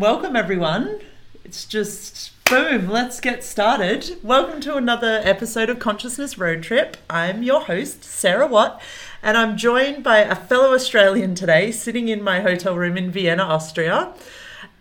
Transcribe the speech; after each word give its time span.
and 0.00 0.06
welcome 0.06 0.34
everyone. 0.34 0.98
It's 1.44 1.66
just 1.66 2.32
boom, 2.46 2.88
let's 2.88 3.20
get 3.20 3.44
started. 3.44 4.18
Welcome 4.22 4.62
to 4.62 4.76
another 4.76 5.20
episode 5.24 5.68
of 5.68 5.78
Consciousness 5.78 6.38
Road 6.38 6.62
Trip. 6.62 6.96
I'm 7.10 7.42
your 7.42 7.60
host, 7.64 8.02
Sarah 8.02 8.46
Watt, 8.46 8.80
and 9.22 9.36
I'm 9.36 9.58
joined 9.58 10.02
by 10.02 10.20
a 10.20 10.34
fellow 10.34 10.72
Australian 10.72 11.34
today 11.34 11.70
sitting 11.70 12.08
in 12.08 12.22
my 12.22 12.40
hotel 12.40 12.76
room 12.76 12.96
in 12.96 13.10
Vienna, 13.10 13.42
Austria, 13.42 14.14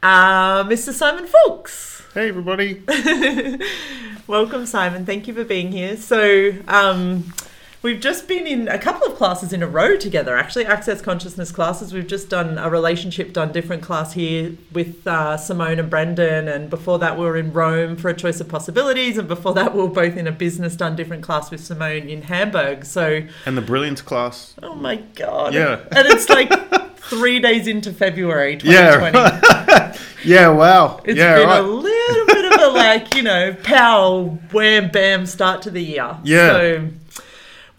uh, 0.01 0.63
Mr. 0.63 0.93
Simon 0.93 1.27
Fooks. 1.27 2.01
Hey, 2.13 2.29
everybody. 2.29 2.81
Welcome, 4.27 4.65
Simon. 4.65 5.05
Thank 5.05 5.27
you 5.27 5.33
for 5.33 5.43
being 5.43 5.73
here. 5.73 5.97
So, 5.97 6.53
um, 6.67 7.33
We've 7.81 7.99
just 7.99 8.27
been 8.27 8.45
in 8.45 8.67
a 8.67 8.77
couple 8.77 9.07
of 9.07 9.15
classes 9.15 9.53
in 9.53 9.63
a 9.63 9.67
row 9.67 9.95
together, 9.95 10.35
actually, 10.35 10.65
Access 10.65 11.01
Consciousness 11.01 11.49
classes. 11.49 11.93
We've 11.93 12.05
just 12.05 12.27
done 12.27 12.57
a 12.57 12.69
relationship 12.69 13.31
done 13.31 13.53
different 13.53 13.83
class 13.83 14.11
here 14.11 14.53
with 14.73 15.07
uh, 15.07 15.37
Simone 15.37 15.79
and 15.79 15.89
Brendan. 15.89 16.49
And 16.49 16.69
before 16.69 16.99
that, 16.99 17.17
we 17.17 17.23
were 17.23 17.37
in 17.37 17.53
Rome 17.53 17.95
for 17.95 18.09
a 18.09 18.13
choice 18.13 18.41
of 18.41 18.49
possibilities. 18.49 19.17
And 19.17 19.29
before 19.29 19.53
that, 19.53 19.73
we 19.73 19.81
were 19.81 19.87
both 19.87 20.17
in 20.17 20.27
a 20.27 20.31
business 20.31 20.75
done 20.75 20.97
different 20.97 21.23
class 21.23 21.51
with 21.51 21.63
Simone 21.63 22.09
in 22.09 22.23
Hamburg. 22.23 22.83
So, 22.83 23.21
and 23.45 23.57
the 23.57 23.61
brilliance 23.61 24.01
class. 24.01 24.55
Oh 24.61 24.75
my 24.75 24.97
God. 25.15 25.53
Yeah. 25.53 25.79
And 25.93 26.05
it's 26.09 26.27
like 26.27 26.51
three 26.97 27.39
days 27.39 27.65
into 27.65 27.93
February 27.93 28.57
2020. 28.57 29.17
Yeah. 29.17 29.97
yeah, 30.25 30.49
wow. 30.49 30.99
It's 31.05 31.17
yeah, 31.17 31.37
been 31.37 31.47
right. 31.47 31.59
a 31.59 31.63
little 31.63 32.25
bit 32.25 32.53
of 32.53 32.61
a 32.61 32.67
like, 32.77 33.15
you 33.15 33.23
know, 33.23 33.55
pow, 33.63 34.37
wham, 34.51 34.91
bam 34.91 35.25
start 35.25 35.61
to 35.61 35.71
the 35.71 35.81
year. 35.81 36.17
Yeah. 36.25 36.51
So, 36.51 36.89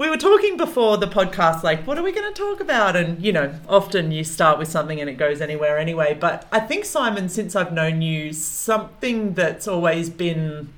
we 0.01 0.09
were 0.09 0.17
talking 0.17 0.57
before 0.57 0.97
the 0.97 1.07
podcast, 1.07 1.63
like, 1.63 1.87
what 1.87 1.99
are 1.99 2.03
we 2.03 2.11
going 2.11 2.33
to 2.33 2.43
talk 2.43 2.59
about? 2.59 2.97
And, 2.97 3.23
you 3.23 3.35
know, 3.35 3.53
often 3.69 4.11
you 4.11 4.25
start 4.25 4.59
with 4.59 4.67
something 4.67 4.99
and 4.99 5.11
it 5.11 5.19
goes 5.19 5.43
anywhere 5.43 5.77
anyway. 5.77 6.17
But 6.19 6.49
I 6.51 6.59
think, 6.59 6.87
Simon, 6.87 7.29
since 7.29 7.55
I've 7.55 7.71
known 7.71 8.01
you, 8.01 8.33
something 8.33 9.35
that's 9.35 9.69
always 9.69 10.09
been 10.09 10.73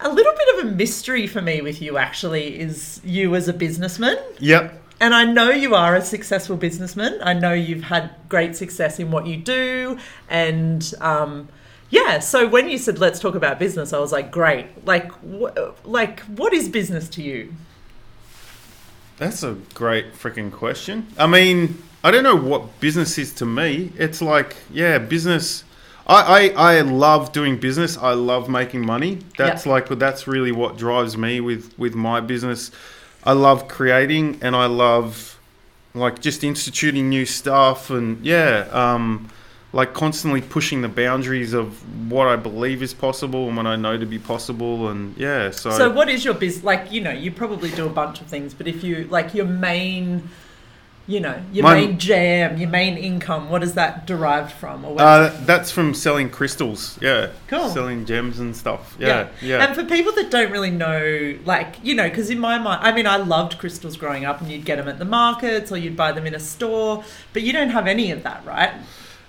a 0.00 0.08
little 0.08 0.32
bit 0.32 0.58
of 0.58 0.64
a 0.64 0.74
mystery 0.74 1.26
for 1.26 1.42
me 1.42 1.60
with 1.60 1.82
you 1.82 1.98
actually 1.98 2.58
is 2.58 3.02
you 3.04 3.34
as 3.34 3.46
a 3.46 3.52
businessman. 3.52 4.16
Yep. 4.38 4.80
And 4.98 5.12
I 5.12 5.26
know 5.26 5.50
you 5.50 5.74
are 5.74 5.94
a 5.94 6.00
successful 6.00 6.56
businessman. 6.56 7.18
I 7.22 7.34
know 7.34 7.52
you've 7.52 7.84
had 7.84 8.14
great 8.30 8.56
success 8.56 8.98
in 9.00 9.10
what 9.10 9.26
you 9.26 9.36
do. 9.36 9.98
And, 10.30 10.94
um, 11.02 11.50
yeah, 11.90 12.20
so 12.20 12.48
when 12.48 12.70
you 12.70 12.78
said 12.78 12.98
let's 12.98 13.20
talk 13.20 13.34
about 13.34 13.58
business, 13.58 13.92
I 13.92 13.98
was 13.98 14.12
like, 14.12 14.30
great. 14.30 14.86
Like, 14.86 15.12
wh- 15.20 15.86
like, 15.86 16.20
what 16.20 16.54
is 16.54 16.70
business 16.70 17.06
to 17.10 17.22
you? 17.22 17.52
That's 19.22 19.44
a 19.44 19.56
great 19.74 20.14
freaking 20.14 20.50
question. 20.50 21.06
I 21.16 21.28
mean, 21.28 21.80
I 22.02 22.10
don't 22.10 22.24
know 22.24 22.34
what 22.34 22.80
business 22.80 23.16
is 23.18 23.32
to 23.34 23.46
me. 23.46 23.92
It's 23.96 24.20
like, 24.20 24.56
yeah, 24.72 24.98
business. 24.98 25.62
I, 26.08 26.52
I, 26.56 26.76
I 26.78 26.80
love 26.80 27.30
doing 27.30 27.56
business. 27.60 27.96
I 27.96 28.14
love 28.14 28.48
making 28.48 28.84
money. 28.84 29.20
That's 29.38 29.64
Yeah. 29.64 29.74
like, 29.74 29.88
that's 29.90 30.26
really 30.26 30.50
what 30.50 30.76
drives 30.76 31.16
me 31.16 31.38
with, 31.38 31.72
with 31.78 31.94
my 31.94 32.18
business. 32.18 32.72
I 33.22 33.34
love 33.34 33.68
creating 33.68 34.40
and 34.42 34.56
I 34.56 34.66
love 34.66 35.38
like 35.94 36.20
just 36.20 36.42
instituting 36.42 37.08
new 37.08 37.24
stuff 37.24 37.90
and 37.90 38.26
yeah, 38.26 38.66
um, 38.72 39.28
like 39.74 39.94
constantly 39.94 40.42
pushing 40.42 40.82
the 40.82 40.88
boundaries 40.88 41.54
of 41.54 42.10
what 42.10 42.28
I 42.28 42.36
believe 42.36 42.82
is 42.82 42.92
possible 42.92 43.48
and 43.48 43.56
what 43.56 43.66
I 43.66 43.76
know 43.76 43.96
to 43.96 44.04
be 44.06 44.18
possible. 44.18 44.88
And 44.88 45.16
yeah, 45.16 45.50
so, 45.50 45.70
So, 45.70 45.90
what 45.90 46.08
is 46.10 46.24
your 46.24 46.34
business? 46.34 46.62
Like, 46.64 46.92
you 46.92 47.00
know, 47.00 47.10
you 47.10 47.30
probably 47.30 47.70
do 47.70 47.86
a 47.86 47.90
bunch 47.90 48.20
of 48.20 48.26
things, 48.26 48.52
but 48.52 48.68
if 48.68 48.84
you 48.84 49.08
like 49.10 49.32
your 49.32 49.46
main, 49.46 50.28
you 51.06 51.20
know, 51.20 51.40
your 51.54 51.62
My- 51.62 51.74
main 51.74 51.98
jam, 51.98 52.58
your 52.58 52.68
main 52.68 52.98
income, 52.98 53.48
what 53.48 53.62
is 53.62 53.72
that 53.72 54.06
derived 54.06 54.52
from? 54.52 54.84
Or 54.84 55.00
Uh, 55.00 55.32
that's 55.46 55.70
from 55.70 55.94
selling 55.94 56.28
crystals. 56.28 56.98
Yeah. 57.00 57.28
Cool. 57.48 57.70
Selling 57.70 58.04
gems 58.04 58.38
and 58.40 58.54
stuff. 58.54 58.94
Yeah. 58.98 59.28
Yeah. 59.40 59.64
And 59.64 59.74
for 59.74 59.84
people 59.84 60.12
that 60.16 60.30
don't 60.30 60.52
really 60.52 60.70
know, 60.70 61.34
like, 61.46 61.76
you 61.82 61.94
know, 61.94 62.10
because 62.10 62.28
in 62.28 62.38
my 62.38 62.58
mind, 62.58 62.80
I 62.82 62.92
mean, 62.92 63.06
I 63.06 63.16
loved 63.16 63.56
crystals 63.56 63.96
growing 63.96 64.26
up 64.26 64.42
and 64.42 64.50
you'd 64.52 64.66
get 64.66 64.76
them 64.76 64.86
at 64.88 64.98
the 64.98 65.06
markets 65.06 65.72
or 65.72 65.78
you'd 65.78 65.96
buy 65.96 66.12
them 66.12 66.26
in 66.26 66.34
a 66.34 66.40
store, 66.40 67.04
but 67.32 67.40
you 67.40 67.54
don't 67.54 67.70
have 67.70 67.86
any 67.86 68.10
of 68.10 68.22
that, 68.24 68.42
right? 68.44 68.72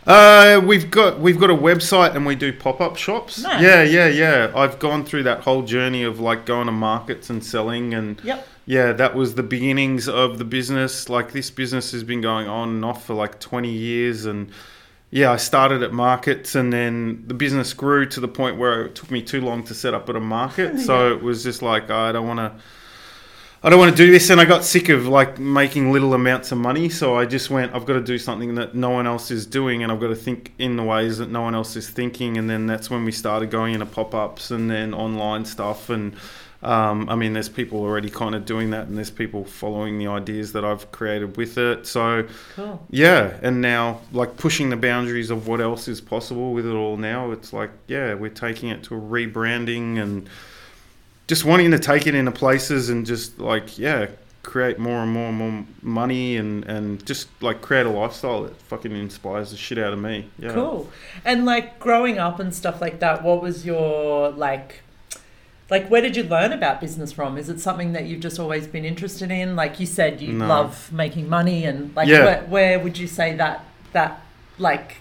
Uh, 0.06 0.62
we've 0.66 0.91
got 0.91 1.19
we've 1.19 1.40
got 1.40 1.50
a 1.50 1.56
website 1.56 2.16
and 2.16 2.25
we 2.25 2.36
do 2.36 2.52
pop 2.52 2.81
up 2.81 2.97
shops. 2.97 3.41
Nice. 3.41 3.62
Yeah, 3.62 3.84
yeah, 3.84 4.08
yeah. 4.08 4.52
I've 4.56 4.80
gone 4.80 5.06
through 5.06 5.24
that 5.24 5.41
whole 5.41 5.62
journey 5.62 6.03
of 6.03 6.19
like 6.19 6.46
going 6.46 6.66
to 6.66 6.72
markets 6.74 7.30
and 7.30 7.44
selling 7.44 7.94
and 7.94 8.19
Yep. 8.24 8.47
yeah, 8.66 8.92
that 8.94 9.16
was 9.16 9.36
the 9.36 9.44
beginnings 9.44 10.09
of 10.09 10.40
the 10.40 10.46
business. 10.46 11.08
Like 11.09 11.31
this 11.31 11.50
business 11.50 11.92
has 11.92 12.03
been 12.03 12.19
going 12.22 12.47
on 12.47 12.69
and 12.69 12.86
off 12.86 13.06
for 13.06 13.13
like 13.13 13.40
20 13.40 13.69
years 13.72 14.25
and 14.25 14.50
yeah, 15.09 15.31
I 15.31 15.38
started 15.38 15.84
at 15.84 15.94
markets 15.94 16.56
and 16.56 16.74
then 16.74 17.24
the 17.28 17.34
business 17.36 17.72
grew 17.74 18.06
to 18.08 18.19
the 18.19 18.28
point 18.28 18.58
where 18.58 18.84
it 18.86 18.96
took 18.96 19.09
me 19.12 19.22
too 19.22 19.42
long 19.42 19.63
to 19.66 19.74
set 19.74 19.94
up 19.94 20.09
at 20.09 20.16
a 20.16 20.19
market. 20.19 20.80
So 20.86 21.13
it 21.13 21.22
was 21.24 21.44
just 21.44 21.62
like 21.62 21.90
I 21.90 22.12
don't 22.12 22.28
want 22.28 22.40
to 22.40 22.52
I 23.66 23.69
don't 23.69 23.79
want 23.79 23.96
to 23.96 24.06
do 24.06 24.12
this 24.12 24.29
and 24.29 24.41
I 24.41 24.46
got 24.46 24.66
sick 24.66 24.90
of 24.90 25.07
like 25.07 25.40
making 25.40 25.94
little 25.94 26.13
amounts 26.13 26.51
of 26.51 26.57
money 26.57 26.90
so 26.90 27.16
I 27.16 27.25
just 27.25 27.50
went 27.50 27.74
I've 27.74 27.85
got 27.85 27.94
to 27.94 28.01
do 28.01 28.18
something 28.18 28.56
that 28.56 28.75
no 28.75 28.90
one 28.90 29.07
else 29.07 29.31
is 29.31 29.46
doing 29.46 29.84
and 29.84 29.91
I've 29.91 30.01
got 30.01 30.09
to 30.09 30.16
think 30.16 30.51
in 30.59 30.75
the 30.75 30.84
ways 30.84 31.18
that 31.19 31.29
no 31.29 31.41
one 31.41 31.56
else 31.56 31.78
is 31.78 31.90
thinking 31.90 32.38
and 32.38 32.50
then 32.50 32.68
that's 32.68 32.90
when 32.90 33.06
we 33.06 33.13
started 33.13 33.51
going 33.51 33.74
into 33.74 33.85
pop-ups 33.85 34.51
and 34.51 34.69
then 34.69 34.94
online 34.94 35.46
stuff 35.46 35.90
and 35.90 36.13
um, 36.62 37.07
I 37.07 37.16
mean 37.16 37.31
there's 37.31 37.47
people 37.47 37.79
already 37.79 38.09
kind 38.09 38.35
of 38.35 38.44
doing 38.46 38.72
that 38.72 38.88
and 38.88 38.97
there's 38.97 39.12
people 39.12 39.46
following 39.46 39.97
the 39.97 40.07
ideas 40.07 40.51
that 40.53 40.66
I've 40.66 40.91
created 40.91 41.38
with 41.38 41.57
it 41.57 41.88
so 41.88 42.28
Cool. 42.57 42.85
yeah 42.90 43.38
and 43.41 43.62
now 43.62 44.01
like 44.12 44.35
pushing 44.35 44.72
the 44.72 44.78
boundaries 44.78 45.30
of 45.30 45.47
what 45.47 45.62
else 45.62 45.88
is 45.88 46.01
possible 46.01 46.51
with 46.51 46.66
it 46.66 46.74
all 46.74 46.97
now 46.97 47.31
it's 47.31 47.53
like 47.53 47.72
yeah 47.88 48.13
we're 48.13 48.30
taking 48.30 48.68
it 48.68 48.84
to 48.84 48.95
a 48.95 49.00
rebranding 49.00 50.01
and 50.01 50.30
just 51.28 51.46
wanting 51.46 51.72
to 51.72 51.80
take 51.80 52.06
it 52.08 52.16
into 52.16 52.32
places 52.32 52.90
and 52.90 53.06
just 53.06 53.40
like 53.40 53.78
yeah 53.78 54.08
create 54.44 54.78
more 54.78 55.02
and 55.02 55.12
more 55.12 55.30
and 55.30 55.38
more 55.38 55.66
money 55.82 56.36
and 56.36 56.66
and 56.66 57.06
just 57.06 57.30
like 57.42 57.62
create 57.62 57.86
a 57.86 57.90
lifestyle 57.90 58.44
that 58.44 58.54
fucking 58.64 58.92
inspires 58.92 59.52
the 59.52 59.58
shit 59.58 59.78
out 59.78 59.94
of 59.94 60.00
me 60.00 60.28
yeah 60.38 60.52
Cool. 60.54 60.90
And 61.24 61.46
like 61.46 61.80
growing 61.80 62.20
up 62.20 62.40
and 62.42 62.54
stuff 62.54 62.82
like 62.82 63.00
that, 63.00 63.24
what 63.24 63.42
was 63.42 63.66
your 63.66 64.32
like 64.32 64.82
like 65.70 65.88
where 65.88 66.02
did 66.02 66.18
you 66.18 66.24
learn 66.24 66.52
about 66.52 66.82
business 66.82 67.14
from? 67.14 67.38
Is 67.38 67.48
it 67.48 67.62
something 67.62 67.94
that 67.94 68.04
you've 68.06 68.20
just 68.20 68.38
always 68.38 68.68
been 68.68 68.84
interested 68.84 69.32
in? 69.32 69.56
Like 69.56 69.80
you 69.80 69.86
said 69.86 70.20
you 70.22 70.34
No. 70.34 70.46
love 70.48 70.92
making 70.92 71.30
money 71.30 71.64
and 71.64 71.96
like 71.96 72.10
Yeah. 72.10 72.26
where, 72.26 72.42
where 72.44 72.80
would 72.80 72.98
you 72.98 73.08
say 73.08 73.34
that 73.38 73.64
that 73.94 74.22
like 74.58 74.98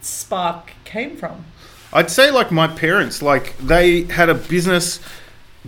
spark 0.00 0.72
came 0.84 1.16
from? 1.16 1.44
I'd 1.96 2.10
say 2.10 2.30
like 2.30 2.52
my 2.52 2.68
parents, 2.68 3.22
like 3.22 3.56
they 3.56 4.02
had 4.02 4.28
a 4.28 4.34
business, 4.34 5.00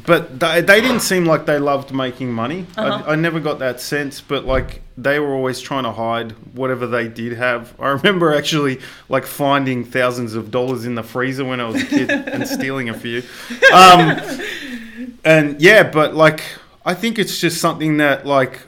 but 0.05 0.39
they, 0.39 0.61
they 0.61 0.83
didn't 0.83 1.01
seem 1.01 1.25
like 1.25 1.47
they 1.47 1.59
loved 1.59 1.91
making 1.91 2.31
money. 2.31 2.67
Uh-huh. 2.77 3.03
I, 3.07 3.13
I 3.13 3.15
never 3.15 3.41
got 3.41 3.61
that 3.61 3.81
sense, 3.81 4.21
but 4.21 4.45
like 4.45 4.83
they 4.99 5.21
were 5.21 5.33
always 5.33 5.59
trying 5.59 5.85
to 5.85 5.93
hide 5.93 6.33
whatever 6.55 6.87
they 6.87 7.09
did 7.09 7.33
have. 7.33 7.75
I 7.81 7.89
remember 7.89 8.35
actually 8.35 8.81
like 9.09 9.25
finding 9.25 9.87
thousands 9.87 10.35
of 10.35 10.51
dollars 10.51 10.85
in 10.85 10.97
the 10.97 11.03
freezer 11.03 11.47
when 11.47 11.61
I 11.61 11.65
was 11.65 11.83
a 11.83 11.87
kid 11.87 12.11
and 12.11 12.47
stealing 12.47 12.91
a 12.91 12.95
few. 12.95 13.23
Um, 13.73 14.21
and 15.25 15.59
yeah, 15.63 15.83
but 15.83 16.15
like 16.15 16.43
I 16.85 16.93
think 16.93 17.19
it's 17.19 17.41
just 17.41 17.59
something 17.59 17.97
that 17.99 18.27
like 18.27 18.61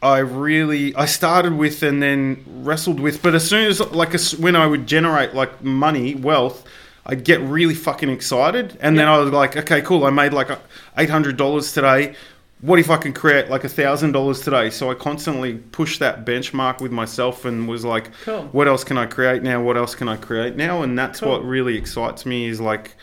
I 0.00 0.18
really 0.18 0.94
I 0.94 1.06
started 1.06 1.54
with 1.54 1.82
and 1.82 2.00
then 2.00 2.44
wrestled 2.46 3.00
with. 3.00 3.20
But 3.20 3.34
as 3.34 3.48
soon 3.48 3.66
as 3.66 3.80
like 3.80 4.14
as, 4.14 4.36
when 4.36 4.54
I 4.54 4.66
would 4.66 4.86
generate 4.86 5.34
like 5.34 5.64
money, 5.64 6.14
wealth, 6.14 6.64
I'd 7.08 7.24
get 7.24 7.40
really 7.40 7.74
fucking 7.74 8.10
excited, 8.10 8.76
and 8.80 8.98
then 8.98 9.08
I 9.08 9.18
was 9.18 9.30
like, 9.32 9.56
okay, 9.56 9.80
cool, 9.80 10.04
I 10.04 10.10
made 10.10 10.32
like 10.34 10.50
eight 10.98 11.08
hundred 11.10 11.36
dollars 11.36 11.72
today. 11.72 12.14
What 12.60 12.78
if 12.80 12.90
I 12.90 12.96
can 12.96 13.12
create 13.12 13.48
like 13.48 13.62
a 13.64 13.68
thousand 13.68 14.12
dollars 14.12 14.40
today? 14.40 14.68
So 14.70 14.90
I 14.90 14.94
constantly 14.94 15.54
pushed 15.54 16.00
that 16.00 16.26
benchmark 16.26 16.80
with 16.80 16.90
myself 16.92 17.44
and 17.44 17.68
was 17.68 17.84
like, 17.84 18.10
Cool. 18.24 18.42
what 18.52 18.66
else 18.66 18.82
can 18.84 18.98
I 18.98 19.06
create 19.06 19.42
now? 19.44 19.62
What 19.62 19.76
else 19.76 19.94
can 19.94 20.08
I 20.08 20.16
create 20.16 20.56
now? 20.56 20.82
And 20.82 20.98
that's 20.98 21.20
Cool. 21.20 21.30
what 21.30 21.44
really 21.44 21.76
excites 21.78 22.26
me 22.26 22.46
is 22.46 22.60
like 22.60 22.96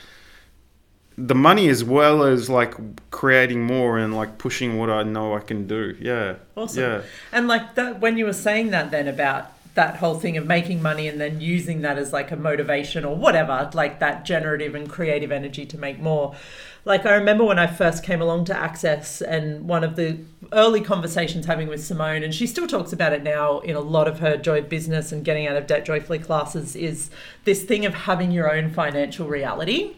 the 1.18 1.34
money 1.36 1.70
as 1.70 1.84
well 1.86 2.24
as 2.24 2.50
like 2.50 2.76
creating 3.12 3.64
more 3.64 3.98
and 3.98 4.14
like 4.14 4.38
pushing 4.38 4.78
what 4.78 4.90
I 4.90 5.04
know 5.04 5.34
I 5.34 5.40
can 5.40 5.66
do. 5.68 5.96
Yeah. 6.02 6.36
Awesome. 6.58 6.84
Yeah. 6.84 7.02
And 7.32 7.48
like 7.48 7.76
that, 7.76 8.02
when 8.02 8.18
you 8.18 8.26
were 8.26 8.34
saying 8.34 8.72
that, 8.72 8.92
then 8.92 9.08
about 9.08 9.50
that 9.76 9.98
whole 9.98 10.16
thing 10.16 10.38
of 10.38 10.46
making 10.46 10.82
money 10.82 11.08
and 11.08 11.20
then 11.22 11.40
using 11.40 11.82
that 11.82 11.98
as 11.98 12.12
like 12.12 12.32
a 12.32 12.36
motivation 12.36 13.06
or 13.06 13.16
whatever, 13.16 13.70
like 13.74 14.00
that 14.00 14.26
generative 14.26 14.74
and 14.74 14.90
creative 14.90 15.32
energy 15.32 15.66
to 15.66 15.78
make 15.78 16.00
more. 16.00 16.34
Like 16.86 17.06
I 17.06 17.16
remember 17.16 17.44
when 17.44 17.60
I 17.60 17.68
first 17.68 18.04
came 18.04 18.22
along 18.22 18.46
to 18.46 18.56
Access, 18.56 19.22
and 19.22 19.68
one 19.68 19.84
of 19.84 19.96
the 19.96 20.20
early 20.54 20.82
conversations 20.82 21.46
having 21.46 21.68
with 21.68 21.84
Simone, 21.84 22.24
and 22.24 22.34
she 22.34 22.48
still 22.48 22.68
talks 22.68 22.94
about 22.94 23.12
it 23.12 23.24
now 23.24 23.60
in 23.60 23.76
a 23.76 23.80
lot 23.80 24.08
of 24.08 24.20
her 24.20 24.38
joy 24.38 24.62
business 24.62 25.12
and 25.12 25.26
getting 25.26 25.48
out 25.48 25.58
of 25.58 25.68
debt 25.68 25.84
joyfully 25.84 26.20
classes, 26.20 26.76
is 26.76 27.10
this 27.44 27.64
thing 27.64 27.86
of 27.86 27.94
having 27.94 28.32
your 28.32 28.56
own 28.56 28.70
financial 28.70 29.28
reality. 29.28 29.96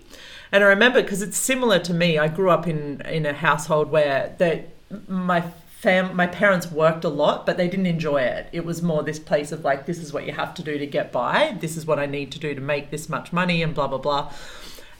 And 0.52 0.64
I 0.64 0.68
remember 0.68 1.02
because 1.02 1.22
it's 1.22 1.38
similar 1.38 1.78
to 1.80 1.94
me. 1.94 2.18
I 2.18 2.30
grew 2.30 2.50
up 2.50 2.68
in 2.68 3.02
in 3.02 3.26
a 3.26 3.34
household 3.34 3.92
where 3.92 4.34
that 4.38 4.70
my 5.10 5.44
fam 5.88 6.14
my 6.14 6.28
parents 6.28 6.70
worked 6.70 7.06
a 7.06 7.10
lot, 7.10 7.46
but 7.46 7.56
they 7.56 7.70
didn't 7.70 7.86
enjoy 7.86 8.22
it. 8.22 8.50
It 8.52 8.66
was 8.66 8.82
more 8.82 9.04
this 9.04 9.20
place 9.20 9.54
of 9.54 9.64
like, 9.64 9.86
this 9.86 10.00
is 10.00 10.12
what 10.12 10.26
you 10.26 10.34
have 10.34 10.54
to 10.56 10.62
do 10.62 10.78
to 10.78 10.86
get 10.86 11.14
by. 11.14 11.56
This 11.62 11.78
is 11.78 11.86
what 11.86 11.98
I 11.98 12.06
need 12.06 12.30
to 12.34 12.40
do 12.40 12.54
to 12.54 12.60
make 12.60 12.90
this 12.90 13.08
much 13.08 13.32
money, 13.32 13.64
and 13.64 13.74
blah 13.74 13.88
blah 13.88 13.98
blah. 13.98 14.34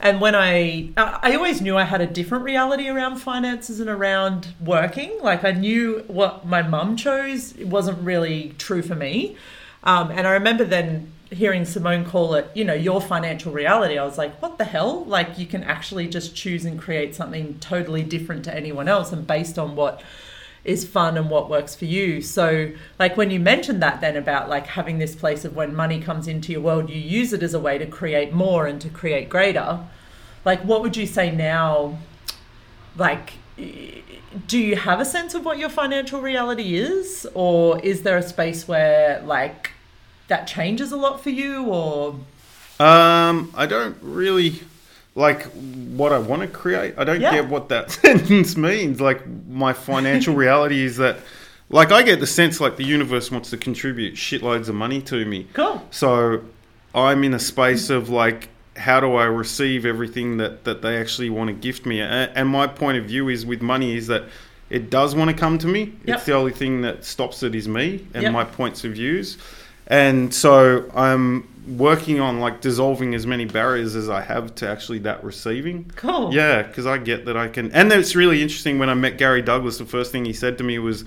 And 0.00 0.20
when 0.20 0.34
I, 0.34 0.90
I 0.96 1.34
always 1.34 1.60
knew 1.60 1.76
I 1.76 1.82
had 1.82 2.00
a 2.00 2.06
different 2.06 2.44
reality 2.44 2.88
around 2.88 3.16
finances 3.16 3.80
and 3.80 3.90
around 3.90 4.54
working. 4.64 5.12
Like 5.20 5.44
I 5.44 5.52
knew 5.52 6.04
what 6.06 6.46
my 6.46 6.62
mum 6.62 6.96
chose 6.96 7.54
wasn't 7.58 8.00
really 8.00 8.54
true 8.58 8.80
for 8.80 8.94
me. 8.94 9.36
Um, 9.82 10.10
and 10.10 10.26
I 10.26 10.32
remember 10.32 10.64
then 10.64 11.12
hearing 11.30 11.64
Simone 11.64 12.04
call 12.04 12.34
it, 12.34 12.48
you 12.54 12.64
know, 12.64 12.74
your 12.74 13.00
financial 13.00 13.52
reality. 13.52 13.98
I 13.98 14.04
was 14.04 14.16
like, 14.16 14.40
what 14.40 14.56
the 14.56 14.64
hell? 14.64 15.04
Like 15.04 15.36
you 15.36 15.46
can 15.46 15.64
actually 15.64 16.08
just 16.08 16.34
choose 16.34 16.64
and 16.64 16.80
create 16.80 17.14
something 17.14 17.58
totally 17.58 18.04
different 18.04 18.44
to 18.44 18.54
anyone 18.54 18.88
else 18.88 19.12
and 19.12 19.26
based 19.26 19.58
on 19.58 19.74
what 19.76 20.00
is 20.64 20.86
fun 20.86 21.16
and 21.16 21.30
what 21.30 21.48
works 21.48 21.74
for 21.74 21.84
you. 21.84 22.20
So, 22.20 22.72
like 22.98 23.16
when 23.16 23.30
you 23.30 23.40
mentioned 23.40 23.82
that, 23.82 24.00
then 24.00 24.16
about 24.16 24.48
like 24.48 24.66
having 24.66 24.98
this 24.98 25.14
place 25.14 25.44
of 25.44 25.56
when 25.56 25.74
money 25.74 26.00
comes 26.00 26.28
into 26.28 26.52
your 26.52 26.60
world, 26.60 26.90
you 26.90 27.00
use 27.00 27.32
it 27.32 27.42
as 27.42 27.54
a 27.54 27.60
way 27.60 27.78
to 27.78 27.86
create 27.86 28.32
more 28.32 28.66
and 28.66 28.80
to 28.80 28.88
create 28.88 29.28
greater. 29.28 29.80
Like, 30.44 30.60
what 30.62 30.82
would 30.82 30.96
you 30.96 31.06
say 31.06 31.30
now? 31.30 31.98
Like, 32.96 33.34
do 33.56 34.58
you 34.58 34.76
have 34.76 35.00
a 35.00 35.04
sense 35.04 35.34
of 35.34 35.44
what 35.44 35.58
your 35.58 35.68
financial 35.68 36.20
reality 36.20 36.76
is, 36.76 37.26
or 37.34 37.80
is 37.80 38.02
there 38.02 38.16
a 38.16 38.22
space 38.22 38.68
where 38.68 39.20
like 39.22 39.72
that 40.28 40.46
changes 40.46 40.92
a 40.92 40.96
lot 40.96 41.22
for 41.22 41.30
you, 41.30 41.64
or? 41.66 42.20
Um, 42.80 43.52
I 43.56 43.66
don't 43.66 43.96
really 44.00 44.60
like 45.18 45.42
what 45.96 46.12
I 46.12 46.18
want 46.18 46.42
to 46.42 46.48
create. 46.48 46.94
I 46.96 47.04
don't 47.04 47.20
Yeah. 47.20 47.32
get 47.32 47.48
what 47.48 47.68
that 47.70 47.90
sentence 48.02 48.56
means. 48.56 49.00
Like 49.00 49.26
my 49.48 49.72
financial 49.72 50.34
reality 50.44 50.82
is 50.84 50.96
that, 50.98 51.18
like 51.70 51.90
I 51.92 52.02
get 52.02 52.20
the 52.20 52.26
sense 52.26 52.60
like 52.60 52.76
the 52.76 52.84
universe 52.84 53.30
wants 53.30 53.50
to 53.50 53.56
contribute 53.56 54.14
shitloads 54.14 54.68
of 54.68 54.74
money 54.76 55.02
to 55.02 55.24
me. 55.26 55.46
Cool. 55.52 55.82
So 55.90 56.42
I'm 56.94 57.24
in 57.24 57.34
a 57.34 57.38
space 57.38 57.90
of 57.90 58.08
like, 58.08 58.48
how 58.76 59.00
do 59.00 59.14
I 59.16 59.24
receive 59.24 59.84
everything 59.84 60.36
that 60.38 60.62
that 60.64 60.82
they 60.82 60.96
actually 60.98 61.30
want 61.30 61.48
to 61.48 61.54
gift 61.54 61.84
me? 61.84 62.00
And, 62.00 62.30
and 62.34 62.48
my 62.48 62.66
point 62.68 62.96
of 62.96 63.04
view 63.06 63.28
is 63.28 63.44
with 63.44 63.60
money 63.60 63.96
is 63.96 64.06
that 64.06 64.22
it 64.70 64.88
does 64.88 65.14
want 65.16 65.30
to 65.30 65.36
come 65.36 65.58
to 65.58 65.66
me. 65.66 65.92
Yep. 66.04 66.16
It's 66.18 66.26
the 66.26 66.34
only 66.34 66.52
thing 66.52 66.82
that 66.82 67.04
stops 67.04 67.42
it 67.42 67.54
is 67.56 67.66
me 67.66 68.06
and 68.14 68.22
Yep. 68.22 68.32
my 68.32 68.44
points 68.44 68.84
of 68.84 68.92
views. 68.92 69.36
And 69.88 70.32
so 70.32 70.88
I'm 70.94 71.48
working 71.76 72.20
on 72.20 72.40
like 72.40 72.60
dissolving 72.60 73.14
as 73.14 73.26
many 73.26 73.44
barriers 73.44 73.96
as 73.96 74.08
I 74.08 74.20
have 74.22 74.54
to 74.56 74.68
actually 74.68 75.00
that 75.00 75.24
receiving. 75.24 75.90
Cool. 75.96 76.32
Yeah, 76.32 76.62
because 76.62 76.86
I 76.86 76.98
get 76.98 77.24
that 77.24 77.36
I 77.36 77.48
can. 77.48 77.72
And 77.72 77.92
it's 77.92 78.14
really 78.14 78.42
interesting 78.42 78.78
when 78.78 78.88
I 78.88 78.94
met 78.94 79.18
Gary 79.18 79.42
Douglas, 79.42 79.78
the 79.78 79.84
first 79.86 80.12
thing 80.12 80.24
he 80.24 80.32
said 80.32 80.58
to 80.58 80.64
me 80.64 80.78
was, 80.78 81.04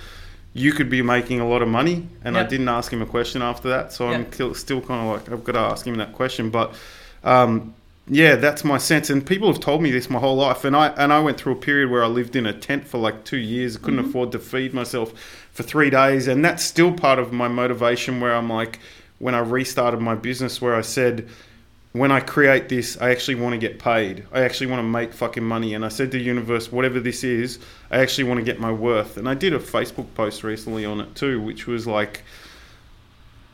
You 0.54 0.74
could 0.74 0.90
be 0.90 1.02
making 1.02 1.40
a 1.40 1.48
lot 1.48 1.62
of 1.62 1.68
money. 1.68 2.08
And 2.24 2.38
I 2.38 2.44
didn't 2.44 2.68
ask 2.68 2.92
him 2.92 3.02
a 3.02 3.06
question 3.06 3.42
after 3.42 3.70
that. 3.70 3.94
So 3.94 4.10
I'm 4.10 4.32
still, 4.54 4.82
kind 4.82 5.08
of 5.08 5.22
like, 5.22 5.32
I've 5.32 5.44
got 5.44 5.54
to 5.54 5.60
ask 5.60 5.86
him 5.86 5.96
that 5.96 6.14
question. 6.14 6.50
But 6.50 6.76
um, 7.24 7.74
yeah, 8.08 8.36
that's 8.36 8.64
my 8.64 8.78
sense. 8.78 9.10
And 9.10 9.26
people 9.26 9.48
have 9.48 9.62
told 9.62 9.82
me 9.82 9.92
this 9.92 10.10
my 10.10 10.20
whole 10.20 10.36
life. 10.36 10.66
And 10.66 10.76
I, 10.76 10.88
and 10.90 11.14
I 11.14 11.20
went 11.20 11.40
through 11.40 11.54
a 11.54 11.58
period 11.58 11.90
where 11.92 12.04
I 12.04 12.08
lived 12.08 12.36
in 12.36 12.46
a 12.48 12.54
tent 12.54 12.88
for 12.88 12.98
like 12.98 13.24
two 13.26 13.38
years. 13.38 13.78
Couldn't 13.78 14.00
afford 14.00 14.32
to 14.32 14.40
feed 14.40 14.74
myself 14.74 15.14
for 15.52 15.64
three 15.64 15.90
days. 15.90 16.28
And 16.28 16.44
that's 16.44 16.64
still 16.64 16.92
part 16.92 17.20
of 17.20 17.32
my 17.32 17.48
motivation 17.48 18.20
where 18.20 18.36
I'm 18.36 18.50
like, 18.50 18.80
when 19.20 19.36
I 19.36 19.40
restarted 19.40 20.00
my 20.00 20.16
business, 20.16 20.62
where 20.62 20.76
I 20.76 20.82
said, 20.82 21.28
when 21.94 22.12
I 22.12 22.22
create 22.22 22.70
this, 22.70 22.98
I 23.02 23.12
actually 23.12 23.36
want 23.36 23.54
to 23.54 23.58
get 23.58 23.78
paid. 23.78 24.26
I 24.32 24.42
actually 24.42 24.68
want 24.68 24.80
to 24.80 24.84
make 24.84 25.14
fucking 25.14 25.44
money. 25.44 25.74
And 25.74 25.84
I 25.84 25.90
said 25.90 26.12
to 26.12 26.18
the 26.18 26.24
universe, 26.24 26.72
whatever 26.72 27.00
this 27.00 27.24
is, 27.24 27.60
I 27.92 28.00
actually 28.00 28.24
want 28.26 28.40
to 28.40 28.46
get 28.46 28.60
my 28.60 28.72
worth. 28.72 29.18
And 29.18 29.28
I 29.28 29.34
did 29.34 29.54
a 29.54 29.60
Facebook 29.60 30.08
post 30.16 30.44
recently 30.44 30.86
on 30.86 31.02
it 31.02 31.14
too, 31.16 31.42
which 31.42 31.68
was 31.68 31.86
like, 31.86 32.24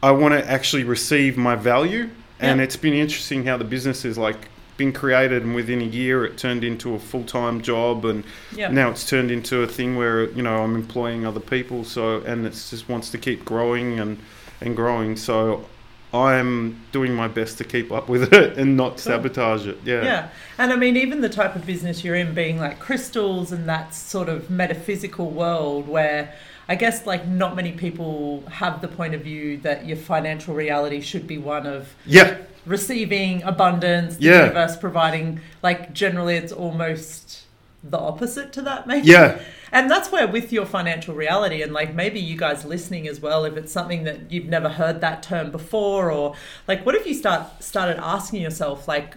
I 0.04 0.12
want 0.12 0.36
to 0.36 0.50
actually 0.50 0.84
receive 0.84 1.36
my 1.36 1.56
value. 1.56 2.10
And 2.40 2.62
it's 2.62 2.78
been 2.78 2.94
interesting 2.94 3.46
how 3.46 3.58
the 3.58 3.64
business 3.64 4.06
is 4.06 4.16
like 4.16 4.48
been 4.78 4.94
created, 4.94 5.44
and 5.44 5.56
within 5.56 5.82
a 5.82 5.86
year, 5.86 6.24
it 6.26 6.38
turned 6.38 6.64
into 6.64 6.94
a 6.96 7.00
full 7.00 7.24
time 7.24 7.62
job, 7.62 8.06
and 8.06 8.24
Yeah. 8.56 8.70
now 8.70 8.90
it's 8.92 9.08
turned 9.10 9.32
into 9.32 9.62
a 9.62 9.68
thing 9.68 9.96
where 9.96 10.30
you 10.32 10.42
know 10.44 10.64
I'm 10.64 10.76
employing 10.76 11.26
other 11.26 11.40
people. 11.40 11.84
So 11.84 12.22
and 12.22 12.46
it 12.46 12.52
just 12.52 12.88
wants 12.88 13.10
to 13.12 13.18
keep 13.18 13.44
growing 13.44 14.00
and 14.00 14.18
and 14.62 14.76
growing. 14.76 15.16
So 15.18 15.66
I'm 16.14 16.80
doing 16.94 17.14
my 17.14 17.28
best 17.28 17.58
to 17.58 17.64
keep 17.64 17.92
up 17.92 18.08
with 18.08 18.32
it 18.42 18.58
and 18.58 18.78
not 18.78 19.00
sabotage 19.00 19.68
it. 19.68 19.78
Yeah. 19.84 20.04
Yeah. 20.04 20.28
And 20.58 20.72
I 20.72 20.76
mean, 20.76 20.96
even 20.96 21.22
the 21.22 21.30
type 21.30 21.56
of 21.56 21.66
business 21.66 22.04
you're 22.04 22.16
in 22.16 22.34
being 22.34 22.60
like 22.60 22.80
crystals 22.80 23.52
and 23.52 23.68
that 23.68 23.94
sort 23.94 24.30
of 24.30 24.50
metaphysical 24.50 25.30
world 25.30 25.88
where 25.88 26.34
I 26.70 26.76
guess 26.76 27.06
like 27.06 27.28
not 27.28 27.56
many 27.56 27.72
people 27.72 28.44
have 28.50 28.82
the 28.82 28.88
point 28.88 29.14
of 29.16 29.22
view 29.22 29.58
that 29.60 29.86
your 29.86 29.98
financial 29.98 30.54
reality 30.54 31.02
should 31.02 31.26
be 31.28 31.38
one 31.38 31.66
of 31.66 31.94
Yeah. 32.06 32.38
Receiving 32.68 33.44
abundance, 33.44 34.18
the 34.18 34.24
Yeah. 34.25 34.42
universe 34.44 34.75
providing, 34.75 35.40
like 35.64 35.94
generally 35.94 36.36
it's 36.36 36.52
almost 36.52 37.42
the 37.84 37.98
opposite 37.98 38.52
to 38.54 38.62
that, 38.64 38.88
maybe. 38.88 39.08
Yeah. 39.08 39.40
And 39.72 39.92
that's 39.92 40.12
where, 40.12 40.28
with 40.28 40.52
your 40.54 40.66
financial 40.66 41.14
reality, 41.14 41.62
and 41.62 41.74
like 41.74 41.94
maybe 41.94 42.19
you 42.19 42.38
guys 42.38 42.66
listening 42.66 43.08
as 43.08 43.19
well, 43.19 43.46
if 43.46 43.58
it's 43.58 43.72
something 43.72 44.04
that 44.06 44.31
you've 44.31 44.46
never 44.48 44.69
heard 44.69 45.02
that 45.02 45.22
term 45.24 45.52
before, 45.52 46.12
or 46.12 46.36
like, 46.68 46.86
what 46.86 46.96
if 46.96 47.06
you 47.06 47.14
start 47.14 47.64
started 47.64 47.98
asking 48.04 48.42
yourself, 48.42 48.88
like, 48.88 49.16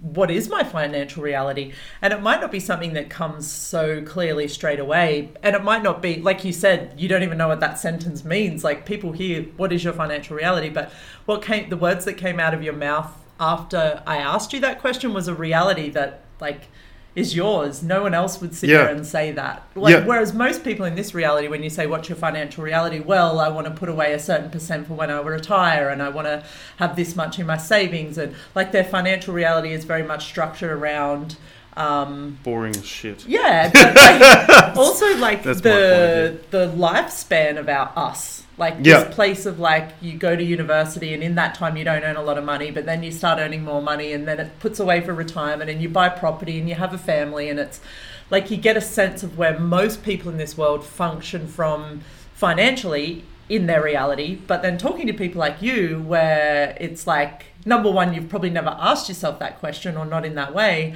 what 0.00 0.30
is 0.30 0.48
my 0.48 0.62
financial 0.62 1.22
reality? 1.22 1.72
And 2.02 2.12
it 2.12 2.20
might 2.20 2.40
not 2.40 2.52
be 2.52 2.60
something 2.60 2.94
that 2.94 3.10
comes 3.10 3.50
so 3.50 4.02
clearly 4.02 4.48
straight 4.48 4.80
away, 4.80 5.30
and 5.42 5.54
it 5.56 5.62
might 5.62 5.82
not 5.82 6.02
be 6.02 6.20
like 6.20 6.44
you 6.44 6.52
said, 6.52 6.94
you 6.96 7.08
don't 7.08 7.22
even 7.22 7.38
know 7.38 7.48
what 7.48 7.60
that 7.60 7.78
sentence 7.78 8.24
means. 8.24 8.64
Like 8.64 8.86
people 8.86 9.12
hear, 9.12 9.42
"What 9.56 9.72
is 9.72 9.84
your 9.84 9.92
financial 9.92 10.36
reality?" 10.36 10.68
But 10.68 10.92
what 11.26 11.42
came, 11.42 11.68
the 11.68 11.76
words 11.76 12.04
that 12.04 12.14
came 12.14 12.38
out 12.40 12.54
of 12.54 12.62
your 12.62 12.74
mouth 12.74 13.10
after 13.40 14.02
I 14.06 14.18
asked 14.18 14.52
you 14.52 14.60
that 14.60 14.80
question 14.80 15.12
was 15.12 15.28
a 15.28 15.34
reality 15.34 15.90
that 15.90 16.20
like 16.40 16.68
is 17.14 17.36
yours. 17.36 17.82
No 17.82 18.02
one 18.02 18.12
else 18.14 18.40
would 18.40 18.54
sit 18.54 18.70
Yeah. 18.70 18.78
there 18.84 18.88
and 18.94 19.06
say 19.06 19.30
that. 19.32 19.62
Like, 19.74 19.92
Yeah. 19.92 20.04
Whereas 20.04 20.34
most 20.34 20.64
people 20.64 20.84
in 20.84 20.94
this 20.96 21.14
reality, 21.14 21.46
when 21.48 21.62
you 21.62 21.70
say, 21.70 21.86
What's 21.86 22.08
your 22.08 22.16
financial 22.16 22.64
reality? 22.64 22.98
Well, 23.00 23.38
I 23.38 23.48
want 23.48 23.66
to 23.66 23.72
put 23.72 23.88
away 23.88 24.12
a 24.12 24.18
certain 24.18 24.50
percent 24.50 24.88
for 24.88 24.94
when 24.94 25.10
I 25.10 25.20
retire 25.20 25.88
and 25.90 26.02
I 26.02 26.08
want 26.08 26.26
to 26.26 26.42
have 26.78 26.96
this 26.96 27.14
much 27.14 27.38
in 27.38 27.46
my 27.46 27.56
savings. 27.56 28.18
And 28.18 28.34
like 28.54 28.72
their 28.72 28.84
financial 28.84 29.32
reality 29.32 29.72
is 29.72 29.84
very 29.84 30.02
much 30.02 30.24
structured 30.26 30.70
around. 30.70 31.36
Um, 31.76 32.38
Boring 32.44 32.76
as 32.76 32.84
shit. 32.86 33.26
yeah, 33.26 33.70
but 33.72 33.94
like, 33.96 34.76
also 34.76 35.16
like 35.16 35.42
That's 35.42 35.60
the 35.60 36.38
the 36.50 36.68
lifespan 36.68 37.58
of 37.58 37.68
our 37.68 37.92
us. 37.96 38.44
Like 38.56 38.76
Yeah. 38.82 39.02
this 39.04 39.14
place 39.14 39.46
of 39.46 39.58
like 39.58 39.90
you 40.00 40.12
go 40.16 40.36
to 40.36 40.42
university 40.44 41.12
and 41.14 41.22
in 41.22 41.34
that 41.34 41.56
time 41.56 41.76
you 41.76 41.82
don't 41.84 42.04
earn 42.04 42.14
a 42.16 42.22
lot 42.22 42.38
of 42.38 42.44
money, 42.44 42.70
but 42.70 42.86
then 42.86 43.02
you 43.02 43.10
start 43.10 43.40
earning 43.40 43.64
more 43.64 43.82
money 43.82 44.12
and 44.12 44.28
then 44.28 44.38
it 44.38 44.58
puts 44.60 44.78
away 44.78 45.00
for 45.00 45.12
retirement 45.12 45.68
and 45.68 45.82
you 45.82 45.88
buy 45.88 46.08
property 46.08 46.60
and 46.60 46.68
you 46.68 46.76
have 46.76 46.94
a 46.94 46.98
family 46.98 47.48
and 47.48 47.58
it's 47.58 47.80
like 48.30 48.50
you 48.52 48.56
get 48.56 48.76
a 48.76 48.80
sense 48.80 49.22
of 49.24 49.36
where 49.36 49.58
most 49.58 50.04
people 50.04 50.30
in 50.30 50.38
this 50.38 50.56
world 50.56 50.84
function 50.84 51.48
from 51.48 52.02
financially 52.34 53.24
in 53.48 53.66
their 53.66 53.82
reality. 53.82 54.36
But 54.46 54.62
then 54.62 54.78
talking 54.78 55.06
to 55.08 55.12
people 55.12 55.40
like 55.40 55.60
you, 55.60 56.00
where 56.06 56.76
it's 56.80 57.06
like 57.06 57.46
number 57.66 57.90
one, 57.90 58.14
you've 58.14 58.28
probably 58.28 58.50
never 58.50 58.76
asked 58.78 59.08
yourself 59.08 59.38
that 59.40 59.58
question 59.58 59.96
or 59.96 60.04
not 60.06 60.24
in 60.24 60.34
that 60.36 60.54
way. 60.54 60.94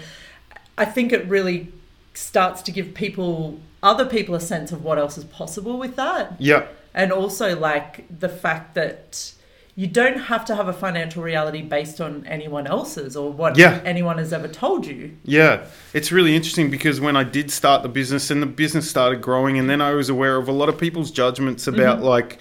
I 0.78 0.85
think 0.85 1.12
it 1.12 1.26
really 1.26 1.73
starts 2.14 2.62
to 2.62 2.73
give 2.73 2.94
people, 2.94 3.61
other 3.82 4.06
people, 4.06 4.35
a 4.35 4.40
sense 4.40 4.73
of 4.73 4.82
what 4.82 4.99
else 4.99 5.18
is 5.18 5.25
possible 5.25 5.78
with 5.78 5.97
that. 5.97 6.37
Yeah. 6.38 6.66
And 6.94 7.12
also, 7.12 7.58
like, 7.58 8.04
the 8.18 8.28
fact 8.28 8.75
that 8.75 9.32
you 9.76 9.87
don't 9.87 10.18
have 10.18 10.44
to 10.47 10.56
have 10.56 10.66
a 10.66 10.73
financial 10.73 11.23
reality 11.23 11.62
based 11.62 12.00
on 12.00 12.26
anyone 12.26 12.66
else's 12.66 13.16
or 13.16 13.30
what 13.30 13.56
Yeah. 13.56 13.80
anyone 13.85 14.18
has 14.18 14.32
ever 14.32 14.49
told 14.49 14.85
you. 14.85 15.12
Yeah, 15.25 15.61
it's 15.94 16.11
really 16.11 16.35
interesting 16.35 16.68
because 16.68 17.00
when 17.00 17.16
I 17.16 17.23
did 17.23 17.52
start 17.52 17.85
the 17.85 17.88
business 17.88 18.28
and 18.32 18.42
the 18.42 18.47
business 18.47 18.90
started 18.90 19.23
growing, 19.23 19.56
and 19.56 19.70
then 19.70 19.80
I 19.80 19.92
was 19.92 20.08
aware 20.08 20.37
of 20.37 20.49
a 20.49 20.52
lot 20.52 20.68
of 20.68 20.78
people's 20.78 21.12
judgments 21.12 21.66
mm-hmm. 21.66 21.78
about 21.78 22.02
like, 22.02 22.38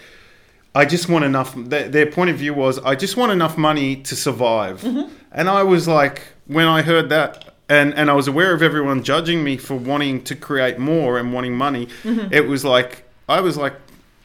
I 0.73 0.85
just 0.85 1.09
want 1.09 1.25
enough. 1.25 1.53
Their, 1.55 1.87
their 1.87 2.05
point 2.07 2.31
of 2.31 2.37
view 2.37 2.55
was, 2.55 2.79
I 2.79 2.95
just 2.95 3.17
want 3.17 3.31
enough 3.31 3.55
money 3.55 3.97
to 3.97 4.15
survive. 4.15 4.81
Mm-hmm. 4.81 5.13
And 5.31 5.47
I 5.47 5.61
was 5.61 5.87
like, 5.87 6.23
when 6.47 6.65
I 6.65 6.81
heard 6.81 7.09
that, 7.09 7.46
and, 7.69 7.93
and 7.95 8.09
I 8.09 8.13
was 8.13 8.27
aware 8.27 8.53
of 8.53 8.61
everyone 8.61 9.03
judging 9.03 9.43
me 9.43 9.57
for 9.57 9.75
wanting 9.75 10.23
to 10.25 10.35
create 10.35 10.79
more 10.79 11.17
and 11.17 11.33
wanting 11.33 11.55
money, 11.55 11.87
mm-hmm. 12.03 12.33
it 12.33 12.47
was 12.47 12.63
like, 12.63 13.03
I 13.27 13.41
was 13.41 13.57
like, 13.57 13.73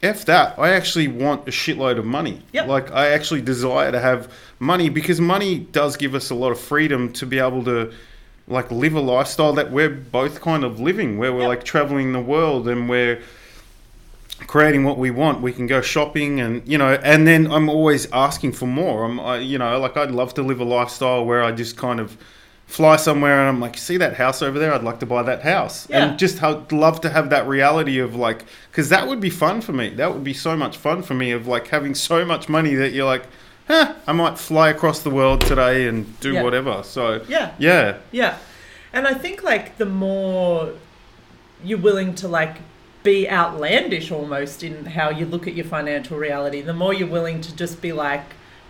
F 0.01 0.25
that. 0.25 0.59
I 0.59 0.71
actually 0.71 1.07
want 1.07 1.47
a 1.47 1.51
shitload 1.51 1.97
of 1.97 2.05
money. 2.05 2.41
Yep. 2.51 2.67
Like, 2.67 2.91
I 2.91 3.09
actually 3.09 3.41
desire 3.41 3.91
to 3.91 3.99
have 3.99 4.31
money 4.59 4.89
because 4.89 5.19
money 5.21 5.59
does 5.59 5.95
give 5.97 6.13
us 6.15 6.29
a 6.29 6.35
lot 6.35 6.51
of 6.51 6.59
freedom 6.59 7.11
to 7.13 7.25
be 7.25 7.39
able 7.39 7.63
to 7.65 7.93
like 8.47 8.69
live 8.71 8.93
a 8.93 8.99
lifestyle 8.99 9.53
that 9.53 9.71
we're 9.71 9.89
both 9.89 10.41
kind 10.41 10.63
of 10.63 10.79
living 10.79 11.17
where 11.17 11.31
we're 11.31 11.41
Yep. 11.41 11.47
like 11.47 11.63
traveling 11.63 12.11
the 12.11 12.19
world 12.19 12.67
and 12.67 12.89
we're 12.89 13.21
creating 14.47 14.83
what 14.83 14.97
we 14.97 15.11
want 15.11 15.41
we 15.41 15.53
can 15.53 15.67
go 15.67 15.79
shopping 15.79 16.41
and 16.41 16.67
you 16.67 16.77
know 16.77 16.95
and 17.03 17.25
then 17.25 17.49
i'm 17.49 17.69
always 17.69 18.11
asking 18.11 18.51
for 18.51 18.65
more 18.65 19.05
i'm 19.05 19.19
I, 19.19 19.37
you 19.37 19.57
know 19.57 19.79
like 19.79 19.95
i'd 19.95 20.11
love 20.11 20.33
to 20.33 20.41
live 20.41 20.59
a 20.59 20.65
lifestyle 20.65 21.23
where 21.23 21.41
i 21.41 21.51
just 21.51 21.77
kind 21.77 22.01
of 22.01 22.17
fly 22.67 22.95
somewhere 22.95 23.39
and 23.39 23.49
I'm 23.49 23.59
like, 23.59 23.77
see 23.77 23.97
that 23.97 24.15
house 24.15 24.41
over 24.41 24.57
there? 24.57 24.73
I'd 24.73 24.83
like 24.83 24.99
to 25.01 25.05
buy 25.05 25.21
that 25.23 25.43
house. 25.43 25.87
Yeah. 25.89 26.05
And 26.07 26.19
just 26.19 26.39
how, 26.39 26.65
love 26.71 27.01
to 27.01 27.09
have 27.09 27.29
that 27.29 27.47
reality 27.47 27.99
of 27.99 28.15
like, 28.15 28.45
because 28.71 28.89
that 28.89 29.07
would 29.07 29.19
be 29.19 29.29
fun 29.29 29.61
for 29.61 29.73
me. 29.73 29.89
That 29.89 30.13
would 30.13 30.23
be 30.23 30.33
so 30.33 30.55
much 30.57 30.77
fun 30.77 31.03
for 31.03 31.13
me 31.13 31.31
of 31.31 31.45
like 31.47 31.67
having 31.67 31.93
so 31.93 32.25
much 32.25 32.49
money 32.49 32.73
that 32.75 32.93
you're 32.93 33.05
like, 33.05 33.27
huh, 33.67 33.93
I 34.07 34.11
might 34.13 34.37
fly 34.39 34.69
across 34.69 35.01
the 35.03 35.09
world 35.11 35.41
today 35.41 35.87
and 35.87 36.19
do 36.19 36.33
Yeah. 36.33 36.43
whatever. 36.43 36.81
So, 36.83 37.21
Yeah. 37.27 37.51
yeah. 37.59 37.97
Yeah. 38.11 38.37
And 38.91 39.07
I 39.07 39.13
think 39.13 39.43
like 39.43 39.77
the 39.77 39.85
more 39.85 40.73
you're 41.63 41.79
willing 41.79 42.15
to 42.15 42.27
like 42.27 42.57
be 43.03 43.29
outlandish 43.29 44.11
almost 44.11 44.63
in 44.63 44.85
how 44.85 45.09
you 45.09 45.25
look 45.25 45.45
at 45.47 45.53
your 45.53 45.65
financial 45.65 46.17
reality, 46.17 46.61
the 46.61 46.73
more 46.73 46.93
you're 46.93 47.07
willing 47.07 47.41
to 47.41 47.55
just 47.55 47.81
be 47.81 47.91
like 47.93 48.23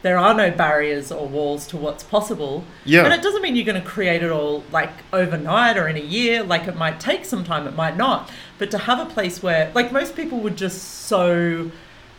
there 0.04 0.18
are 0.18 0.34
no 0.34 0.52
barriers 0.52 1.12
or 1.12 1.28
walls 1.28 1.66
to 1.68 1.78
what's 1.78 2.04
possible. 2.04 2.66
Yeah. 2.86 3.06
And 3.06 3.14
it 3.14 3.24
doesn't 3.24 3.42
mean 3.42 3.56
you're 3.56 3.66
going 3.66 3.82
to 3.82 3.88
create 3.88 4.22
it 4.22 4.30
all 4.30 4.64
like 4.72 4.92
overnight 5.12 5.78
or 5.78 5.88
in 5.88 5.96
a 5.96 6.02
year. 6.02 6.44
Like 6.44 6.68
it 6.68 6.76
might 6.76 7.00
take 7.00 7.26
some 7.26 7.44
time, 7.44 7.66
it 7.68 7.76
might 7.76 7.98
not. 7.98 8.30
But 8.60 8.70
to 8.72 8.78
have 8.78 9.00
a 9.00 9.12
place 9.12 9.42
where, 9.42 9.72
like, 9.74 9.92
most 9.92 10.16
people 10.16 10.40
would 10.42 10.58
just 10.58 10.84
so 11.06 11.72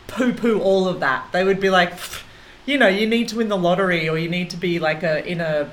poo 0.07 0.33
poo 0.33 0.59
all 0.59 0.87
of 0.87 0.99
that. 0.99 1.31
They 1.31 1.43
would 1.43 1.59
be 1.59 1.69
like, 1.69 1.93
you 2.65 2.77
know, 2.77 2.87
you 2.87 3.07
need 3.07 3.29
to 3.29 3.37
win 3.37 3.49
the 3.49 3.57
lottery 3.57 4.09
or 4.09 4.17
you 4.17 4.29
need 4.29 4.49
to 4.49 4.57
be 4.57 4.79
like 4.79 5.03
a 5.03 5.25
in 5.25 5.39
a 5.39 5.71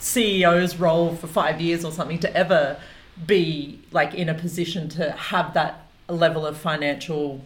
CEO's 0.00 0.76
role 0.76 1.16
for 1.16 1.26
five 1.26 1.60
years 1.60 1.84
or 1.84 1.92
something 1.92 2.18
to 2.20 2.36
ever 2.36 2.78
be 3.26 3.80
like 3.90 4.14
in 4.14 4.28
a 4.28 4.34
position 4.34 4.88
to 4.90 5.10
have 5.12 5.54
that 5.54 5.86
level 6.08 6.46
of 6.46 6.56
financial 6.56 7.42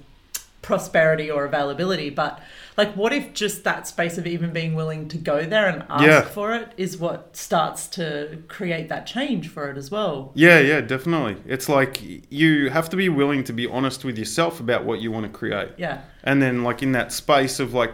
prosperity 0.62 1.30
or 1.30 1.44
availability. 1.44 2.08
But 2.08 2.40
like, 2.76 2.94
what 2.94 3.12
if 3.12 3.34
just 3.34 3.64
that 3.64 3.86
space 3.86 4.16
of 4.16 4.26
even 4.26 4.52
being 4.52 4.74
willing 4.74 5.08
to 5.08 5.18
go 5.18 5.44
there 5.44 5.66
and 5.66 5.84
ask 5.90 6.04
Yeah. 6.04 6.20
for 6.22 6.54
it 6.54 6.72
is 6.76 6.96
what 6.96 7.36
starts 7.36 7.86
to 7.88 8.38
create 8.48 8.88
that 8.88 9.04
change 9.06 9.48
for 9.48 9.68
it 9.70 9.76
as 9.76 9.90
well? 9.90 10.30
Yeah, 10.34 10.60
yeah, 10.60 10.80
definitely. 10.80 11.36
It's 11.46 11.68
like 11.68 12.00
you 12.32 12.70
have 12.70 12.88
to 12.90 12.96
be 12.96 13.08
willing 13.08 13.44
to 13.44 13.52
be 13.52 13.66
honest 13.66 14.04
with 14.04 14.16
yourself 14.16 14.60
about 14.60 14.84
what 14.84 15.00
you 15.00 15.10
want 15.12 15.26
to 15.30 15.38
create. 15.38 15.70
Yeah. 15.76 16.00
And 16.24 16.40
then, 16.40 16.64
like, 16.64 16.82
in 16.82 16.92
that 16.92 17.12
space 17.12 17.60
of 17.60 17.74
like, 17.74 17.92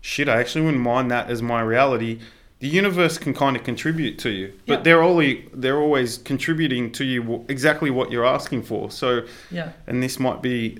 shit, 0.00 0.28
I 0.28 0.38
actually 0.38 0.64
wouldn't 0.66 0.82
mind 0.82 1.10
that 1.10 1.30
as 1.30 1.42
my 1.42 1.60
reality. 1.62 2.20
The 2.60 2.68
universe 2.68 3.18
can 3.18 3.34
kind 3.34 3.56
of 3.56 3.64
contribute 3.64 4.20
to 4.20 4.30
you, 4.30 4.52
but 4.68 4.74
Yeah. 4.78 4.82
they're 4.82 5.02
only 5.02 5.48
they're 5.52 5.78
always 5.80 6.18
contributing 6.18 6.92
to 6.92 7.04
you 7.04 7.44
exactly 7.48 7.90
what 7.90 8.12
you're 8.12 8.24
asking 8.26 8.62
for. 8.62 8.88
So, 8.92 9.22
Yeah. 9.50 9.70
and 9.88 10.00
this 10.00 10.20
might 10.20 10.42
be 10.42 10.78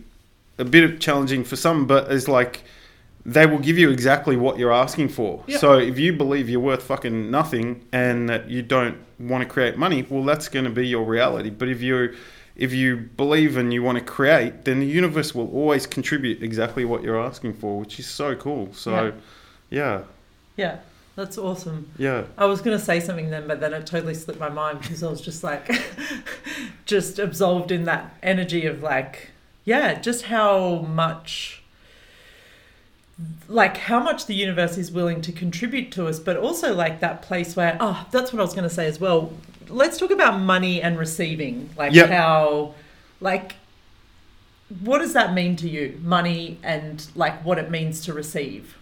a 0.62 0.64
bit 0.64 0.84
of 0.84 1.00
challenging 1.00 1.44
for 1.44 1.56
some, 1.56 1.86
but 1.86 2.10
it's 2.10 2.28
like 2.28 2.62
they 3.24 3.46
will 3.46 3.58
give 3.58 3.78
you 3.78 3.90
exactly 3.90 4.36
what 4.36 4.58
you're 4.58 4.72
asking 4.72 5.08
for. 5.08 5.44
Yeah. 5.46 5.58
So 5.58 5.78
if 5.78 5.98
you 5.98 6.12
believe 6.12 6.48
you're 6.48 6.60
worth 6.60 6.82
fucking 6.82 7.30
nothing 7.30 7.84
and 7.92 8.28
that 8.28 8.48
you 8.48 8.62
don't 8.62 8.96
want 9.18 9.42
to 9.42 9.48
create 9.48 9.76
money, 9.76 10.04
well, 10.08 10.24
that's 10.24 10.48
going 10.48 10.64
to 10.64 10.70
be 10.70 10.86
your 10.88 11.04
reality. 11.04 11.50
But 11.50 11.68
if 11.68 11.82
you 11.82 12.16
if 12.56 12.72
you 12.72 12.96
believe 12.96 13.56
and 13.56 13.72
you 13.72 13.82
want 13.82 13.98
to 13.98 14.04
create, 14.04 14.64
then 14.64 14.80
the 14.80 14.86
universe 14.86 15.34
will 15.34 15.50
always 15.52 15.86
contribute 15.86 16.42
exactly 16.42 16.84
what 16.84 17.02
you're 17.02 17.20
asking 17.20 17.54
for, 17.54 17.78
which 17.78 17.98
is 17.98 18.06
so 18.06 18.34
cool. 18.34 18.72
So, 18.74 19.12
yeah, 19.70 20.02
Yeah. 20.56 20.78
That's 21.14 21.36
awesome. 21.36 21.90
yeah, 21.98 22.24
I 22.38 22.46
was 22.46 22.62
going 22.62 22.76
to 22.78 22.82
say 22.82 22.98
something 22.98 23.28
then, 23.28 23.46
but 23.46 23.60
then 23.60 23.74
it 23.74 23.86
totally 23.86 24.14
slipped 24.14 24.40
my 24.40 24.48
mind 24.48 24.80
because 24.80 25.02
I 25.02 25.10
was 25.10 25.20
just 25.20 25.44
like, 25.44 25.70
just 26.86 27.18
absolved 27.18 27.70
in 27.70 27.84
that 27.84 28.16
energy 28.22 28.64
of 28.64 28.82
like, 28.82 29.28
yeah, 29.64 29.94
just 30.00 30.24
how 30.24 30.80
much, 30.88 31.62
like, 33.48 33.76
how 33.76 34.00
much 34.00 34.26
the 34.26 34.34
universe 34.34 34.76
is 34.76 34.90
willing 34.90 35.20
to 35.22 35.32
contribute 35.32 35.92
to 35.92 36.06
us, 36.08 36.18
but 36.18 36.36
also 36.36 36.74
like 36.74 37.00
that 37.00 37.22
place 37.22 37.54
where, 37.56 37.76
oh, 37.80 38.06
that's 38.10 38.32
what 38.32 38.40
I 38.40 38.42
was 38.42 38.54
going 38.54 38.68
to 38.68 38.74
say 38.74 38.86
as 38.86 38.98
well. 38.98 39.32
Let's 39.68 39.98
talk 39.98 40.10
about 40.10 40.40
money 40.40 40.82
and 40.82 40.98
receiving, 40.98 41.70
like 41.76 41.92
Yep. 41.92 42.10
how, 42.10 42.74
like, 43.20 43.54
what 44.80 44.98
does 44.98 45.12
that 45.12 45.34
mean 45.34 45.56
to 45.56 45.68
you, 45.68 46.00
money 46.02 46.58
and 46.62 47.06
like 47.14 47.44
what 47.44 47.58
it 47.58 47.70
means 47.70 48.04
to 48.06 48.12
receive? 48.12 48.76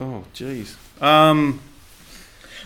Oh, 0.00 0.24
jeez. 0.34 0.76
Um, 1.02 1.60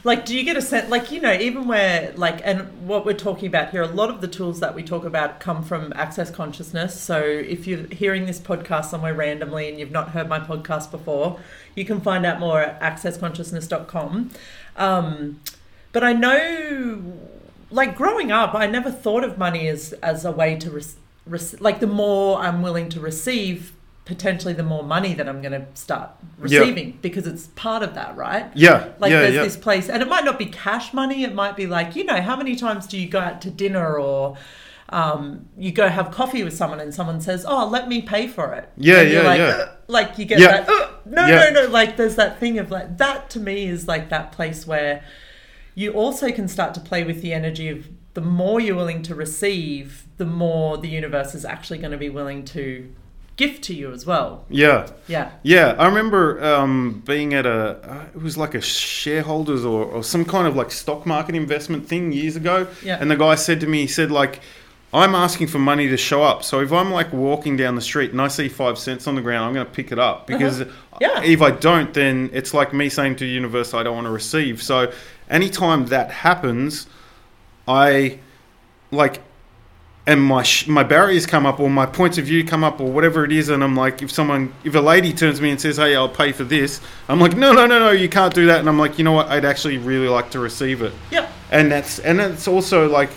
like 0.04 0.24
do 0.24 0.36
you 0.36 0.44
get 0.44 0.56
a 0.56 0.62
sense 0.62 0.88
like 0.88 1.10
you 1.10 1.20
know 1.20 1.32
even 1.32 1.66
where 1.66 2.12
like 2.16 2.40
and 2.44 2.86
what 2.86 3.04
we're 3.04 3.12
talking 3.12 3.48
about 3.48 3.70
here 3.70 3.82
a 3.82 3.86
lot 3.86 4.10
of 4.10 4.20
the 4.20 4.28
tools 4.28 4.60
that 4.60 4.74
we 4.74 4.82
talk 4.82 5.04
about 5.04 5.40
come 5.40 5.62
from 5.62 5.92
access 5.96 6.30
consciousness. 6.30 7.00
So 7.00 7.20
if 7.20 7.66
you're 7.66 7.86
hearing 7.86 8.26
this 8.26 8.38
podcast 8.38 8.86
somewhere 8.86 9.14
randomly 9.14 9.68
and 9.68 9.78
you've 9.78 9.90
not 9.90 10.10
heard 10.10 10.28
my 10.28 10.40
podcast 10.40 10.90
before 10.90 11.38
you 11.74 11.84
can 11.84 12.00
find 12.00 12.26
out 12.26 12.40
more 12.40 12.60
at 12.60 12.80
accessconsciousness.com 12.80 14.30
um, 14.76 15.40
but 15.92 16.04
i 16.04 16.12
know 16.12 17.02
like 17.70 17.96
growing 17.96 18.32
up 18.32 18.54
i 18.54 18.66
never 18.66 18.90
thought 18.90 19.24
of 19.24 19.38
money 19.38 19.68
as 19.68 19.92
as 19.94 20.24
a 20.24 20.32
way 20.32 20.56
to 20.56 20.70
rec- 20.70 21.60
like 21.60 21.80
the 21.80 21.86
more 21.86 22.38
i'm 22.38 22.62
willing 22.62 22.88
to 22.88 23.00
receive 23.00 23.72
potentially 24.08 24.54
the 24.54 24.62
more 24.62 24.82
money 24.82 25.12
that 25.14 25.28
i'm 25.28 25.40
going 25.42 25.52
to 25.52 25.66
start 25.74 26.10
Yeah. 26.44 26.60
receiving 26.60 26.98
because 27.02 27.26
it's 27.26 27.46
part 27.48 27.82
of 27.82 27.94
that 27.94 28.16
right 28.16 28.46
yeah, 28.54 28.88
like 28.98 29.10
yeah, 29.12 29.20
there's 29.20 29.34
yeah. 29.34 29.42
this 29.42 29.56
place, 29.56 29.88
and 29.88 30.02
it 30.02 30.08
might 30.08 30.24
not 30.24 30.38
be 30.38 30.46
cash 30.46 30.92
money. 30.94 31.22
It 31.24 31.34
might 31.34 31.56
be 31.56 31.66
like 31.66 31.94
you 31.96 32.04
know, 32.04 32.20
how 32.28 32.34
many 32.36 32.56
times 32.56 32.86
do 32.86 32.96
you 32.98 33.08
go 33.08 33.20
out 33.20 33.40
to 33.42 33.50
dinner 33.50 33.98
or 33.98 34.36
um, 34.90 35.46
you 35.58 35.70
go 35.72 35.88
have 35.88 36.10
coffee 36.10 36.42
with 36.44 36.56
someone 36.56 36.80
and 36.80 36.94
someone 36.94 37.20
says, 37.20 37.44
"Oh, 37.46 37.66
let 37.66 37.88
me 37.88 38.00
pay 38.00 38.26
for 38.28 38.54
it." 38.54 38.70
Yeah, 38.76 39.00
And 39.00 39.10
you're 39.10 39.22
yeah, 39.22 39.28
like, 39.28 39.38
yeah. 39.38 39.58
"Ugh," 39.62 39.68
Like 39.88 40.18
you 40.18 40.24
get 40.24 40.38
Yeah. 40.38 40.48
that. 40.62 40.68
"Ugh, 40.68 40.90
no, 41.06 41.26
Yeah. 41.26 41.50
no, 41.50 41.64
no. 41.64 41.68
Like 41.68 41.96
there's 41.98 42.16
that 42.16 42.38
thing 42.40 42.58
of 42.58 42.70
like 42.70 42.96
that. 42.98 43.28
To 43.30 43.40
me, 43.40 43.66
is 43.68 43.86
like 43.86 44.08
that 44.10 44.32
place 44.32 44.66
where 44.66 45.02
you 45.74 45.92
also 45.92 46.30
can 46.32 46.48
start 46.48 46.72
to 46.74 46.80
play 46.80 47.04
with 47.04 47.20
the 47.20 47.32
energy 47.34 47.68
of 47.68 47.88
the 48.14 48.20
more 48.22 48.58
you're 48.60 48.76
willing 48.76 49.02
to 49.02 49.14
receive, 49.14 50.04
the 50.16 50.24
more 50.26 50.78
the 50.78 50.88
universe 50.88 51.34
is 51.34 51.44
actually 51.44 51.78
going 51.78 51.92
to 51.92 51.98
be 51.98 52.08
willing 52.08 52.44
to 52.46 52.88
gift 53.38 53.62
to 53.64 53.72
you 53.74 53.90
as 53.92 54.04
well. 54.04 54.44
yeah. 54.50 54.88
Yeah. 55.06 55.30
Yeah, 55.42 55.74
I 55.78 55.86
remember 55.86 56.44
um, 56.44 57.02
being 57.06 57.32
at 57.32 57.46
a, 57.46 57.78
uh, 57.90 58.04
it 58.14 58.20
was 58.22 58.36
like 58.36 58.54
a 58.54 58.60
shareholders 58.60 59.64
or, 59.64 59.84
or 59.84 60.02
some 60.04 60.24
kind 60.26 60.46
of 60.46 60.54
like 60.56 60.70
stock 60.70 61.06
market 61.06 61.34
investment 61.34 61.88
thing 61.88 62.12
years 62.12 62.36
ago. 62.36 62.66
Yeah. 62.84 62.98
And 63.00 63.10
the 63.10 63.16
guy 63.16 63.36
said 63.36 63.60
to 63.60 63.66
me, 63.66 63.78
he 63.82 63.86
said, 63.86 64.10
like, 64.10 64.40
I'm 64.92 65.14
asking 65.14 65.46
for 65.48 65.58
money 65.58 65.88
to 65.88 65.96
show 65.96 66.22
up. 66.22 66.42
So 66.44 66.60
if 66.60 66.72
I'm 66.72 66.90
like 66.90 67.12
walking 67.12 67.56
down 67.56 67.74
the 67.74 67.80
street 67.80 68.10
and 68.10 68.20
I 68.20 68.28
see 68.28 68.48
five 68.48 68.76
cents 68.78 69.06
on 69.06 69.14
the 69.14 69.22
ground, 69.22 69.44
I'm 69.46 69.54
going 69.54 69.66
to 69.66 69.72
pick 69.72 69.92
it 69.92 69.98
up 69.98 70.26
because 70.26 70.60
Uh-huh. 70.62 70.98
Yeah. 71.00 71.22
if 71.22 71.40
I 71.40 71.50
don't, 71.52 71.94
then 71.94 72.30
it's 72.32 72.52
like 72.52 72.72
me 72.74 72.88
saying 72.88 73.16
to 73.16 73.24
the 73.24 73.30
universe, 73.30 73.72
I 73.72 73.82
don't 73.84 73.94
want 73.94 74.06
to 74.06 74.10
receive. 74.10 74.60
So 74.62 74.90
anytime 75.30 75.86
that 75.86 76.10
happens, 76.10 76.86
I 77.68 78.18
like 78.90 79.20
and 80.08 80.20
my 80.22 80.42
sh- 80.42 80.66
my 80.66 80.82
barriers 80.82 81.26
come 81.26 81.44
up 81.46 81.60
or 81.60 81.68
my 81.68 81.84
points 81.86 82.16
of 82.18 82.24
view 82.24 82.42
come 82.44 82.64
up 82.64 82.80
or 82.80 82.90
whatever 82.90 83.24
it 83.24 83.32
is 83.32 83.48
and 83.50 83.62
I'm 83.62 83.76
like 83.76 84.00
if 84.02 84.10
someone 84.10 84.52
if 84.64 84.74
a 84.74 84.80
lady 84.80 85.12
turns 85.12 85.36
to 85.36 85.42
me 85.42 85.50
and 85.50 85.60
says 85.60 85.76
hey 85.76 85.94
I'll 85.94 86.08
pay 86.22 86.32
for 86.32 86.44
this 86.44 86.80
I'm 87.08 87.20
like 87.20 87.36
no 87.36 87.52
no 87.52 87.66
no 87.66 87.78
no 87.78 87.90
you 87.90 88.08
can't 88.08 88.32
do 88.34 88.46
that 88.46 88.58
and 88.60 88.68
I'm 88.68 88.78
like 88.78 88.96
you 88.98 89.04
know 89.04 89.12
what 89.12 89.28
I'd 89.28 89.44
actually 89.44 89.76
really 89.78 90.08
like 90.08 90.30
to 90.30 90.38
receive 90.40 90.82
it 90.82 90.92
Yep. 91.10 91.30
and 91.50 91.70
that's 91.70 91.98
and 92.00 92.20
it's 92.20 92.48
also 92.48 92.88
like 92.88 93.10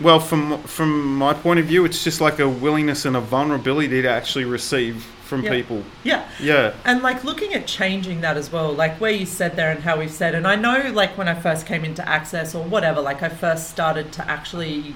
well 0.00 0.20
from 0.20 0.62
from 0.64 1.16
my 1.16 1.32
point 1.32 1.58
of 1.60 1.66
view 1.66 1.84
it's 1.86 2.04
just 2.04 2.20
like 2.20 2.38
a 2.40 2.48
willingness 2.48 3.04
and 3.06 3.16
a 3.16 3.20
vulnerability 3.20 4.02
to 4.02 4.08
actually 4.08 4.44
receive 4.44 5.02
from 5.24 5.42
Yeah. 5.42 5.50
people 5.50 5.82
Yeah. 6.04 6.22
yeah 6.40 6.72
And 6.84 7.02
like 7.02 7.24
looking 7.24 7.54
at 7.54 7.66
changing 7.66 8.20
that 8.20 8.36
as 8.36 8.52
well, 8.52 8.72
like 8.72 9.00
where 9.00 9.10
you 9.10 9.26
said 9.26 9.56
there 9.56 9.70
and 9.72 9.82
how 9.82 9.98
we've 9.98 10.12
said, 10.22 10.34
and 10.36 10.46
I 10.46 10.54
know 10.54 10.90
like 10.94 11.16
when 11.18 11.26
I 11.26 11.34
first 11.34 11.66
came 11.66 11.84
into 11.84 12.06
Access 12.08 12.54
or 12.54 12.62
whatever, 12.62 13.00
like 13.00 13.22
I 13.24 13.28
first 13.28 13.68
started 13.70 14.12
to 14.12 14.30
actually 14.30 14.94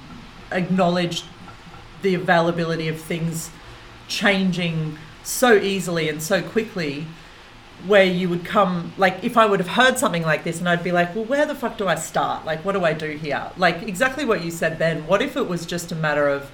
acknowledge 0.51 1.23
the 2.01 2.15
availability 2.15 2.87
of 2.87 2.99
things 2.99 3.49
changing 4.07 4.97
so 5.23 5.55
easily 5.55 6.09
and 6.09 6.21
so 6.21 6.41
quickly 6.41 7.05
where 7.85 8.03
you 8.03 8.29
would 8.29 8.45
come 8.45 8.93
like 8.97 9.23
if 9.23 9.37
I 9.37 9.45
would 9.45 9.59
have 9.59 9.69
heard 9.69 9.97
something 9.97 10.23
like 10.23 10.43
this 10.43 10.59
and 10.59 10.69
I'd 10.69 10.83
be 10.83 10.91
like, 10.91 11.15
well, 11.15 11.25
where 11.25 11.45
the 11.45 11.55
fuck 11.55 11.77
do 11.77 11.87
I 11.87 11.95
start? 11.95 12.45
Like, 12.45 12.63
what 12.63 12.73
do 12.73 12.85
I 12.85 12.93
do 12.93 13.11
here? 13.11 13.51
Like 13.57 13.83
exactly 13.83 14.25
what 14.25 14.43
you 14.43 14.51
said 14.51 14.77
then. 14.77 15.07
What 15.07 15.21
if 15.21 15.35
it 15.35 15.47
was 15.47 15.65
just 15.65 15.91
a 15.91 15.95
matter 15.95 16.27
of 16.27 16.51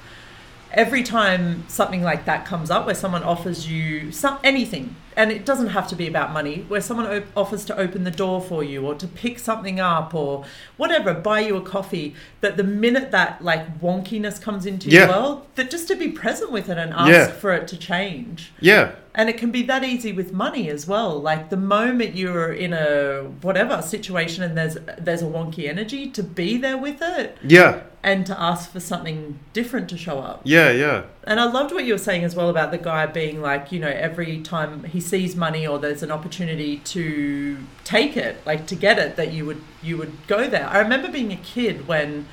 every 0.72 1.04
time 1.04 1.68
something 1.68 2.04
like 2.04 2.26
that 2.26 2.46
comes 2.46 2.70
up 2.70 2.86
where 2.86 2.96
someone 2.96 3.24
offers 3.24 3.70
you 3.70 4.12
some 4.12 4.38
anything 4.44 4.96
and 5.18 5.32
it 5.32 5.46
doesn't 5.46 5.68
have 5.70 5.88
to 5.90 5.96
be 5.96 6.08
about 6.08 6.32
money 6.32 6.64
where 6.70 6.80
someone 6.80 7.08
op- 7.08 7.26
offers 7.36 7.66
to 7.66 7.76
open 7.78 8.04
the 8.06 8.12
door 8.12 8.40
for 8.42 8.64
you 8.64 8.86
or 8.86 8.96
to 8.96 9.08
pick 9.08 9.40
something 9.40 9.80
up 9.80 10.14
or 10.14 10.46
whatever 10.78 11.14
buy 11.14 11.40
you 11.42 11.58
a 11.58 11.62
coffee 11.62 12.14
that 12.42 12.56
the 12.56 12.64
minute 12.64 13.12
that 13.12 13.44
like 13.44 13.80
wonkiness 13.82 14.40
comes 14.42 14.66
into 14.66 14.90
Yeah. 14.90 15.00
your 15.00 15.10
world 15.10 15.48
that 15.56 15.70
just 15.72 15.88
to 15.90 15.96
be 15.96 16.10
present 16.10 16.52
with 16.52 16.70
it 16.70 16.78
and 16.78 16.94
ask 16.94 17.12
Yeah. 17.12 17.28
for 17.28 17.52
it 17.54 17.68
to 17.70 17.78
change 17.78 18.52
yeah 18.62 18.92
And 19.18 19.30
it 19.30 19.38
can 19.38 19.50
be 19.52 19.64
that 19.64 19.84
easy 19.84 20.12
with 20.14 20.32
money 20.32 20.70
as 20.70 20.88
well. 20.88 21.20
Like 21.20 21.50
the 21.50 21.58
moment 21.58 22.16
you're 22.16 22.54
in 22.54 22.72
a 22.72 23.24
whatever 23.42 23.82
situation 23.82 24.44
and 24.44 24.56
there's 24.56 24.78
there's 25.00 25.24
a 25.24 25.26
wonky 25.26 25.68
energy 25.68 26.08
to 26.12 26.22
be 26.24 26.58
there 26.58 26.78
with 26.78 27.00
it 27.02 27.36
Yeah, 27.42 27.82
and 28.04 28.26
to 28.28 28.40
ask 28.40 28.72
for 28.72 28.80
something 28.80 29.40
different 29.54 29.90
to 29.90 29.98
show 29.98 30.20
up. 30.20 30.42
yeah, 30.44 30.70
yeah, 30.70 31.02
And 31.24 31.40
I 31.40 31.46
loved 31.46 31.72
what 31.74 31.84
you 31.86 31.94
were 31.94 32.06
saying 32.10 32.24
as 32.24 32.36
well 32.36 32.50
about 32.50 32.70
the 32.72 32.78
guy 32.78 33.08
being 33.08 33.42
like, 33.42 33.72
you 33.72 33.80
know, 33.80 33.90
every 34.10 34.40
time 34.42 34.84
he 34.84 35.02
sees 35.02 35.36
money 35.36 35.66
or 35.66 35.80
there's 35.80 36.04
an 36.04 36.12
opportunity 36.12 36.78
to 36.96 37.58
take 37.84 38.16
it, 38.18 38.34
like 38.46 38.68
to 38.68 38.76
get 38.76 39.00
it, 39.00 39.16
that 39.16 39.34
you 39.34 39.46
would 39.48 39.62
you 39.82 39.98
would 39.98 40.14
go 40.28 40.48
there. 40.48 40.68
I 40.68 40.78
remember 40.80 41.08
being 41.12 41.32
a 41.34 41.38
kid 41.38 41.88
when, 41.88 42.28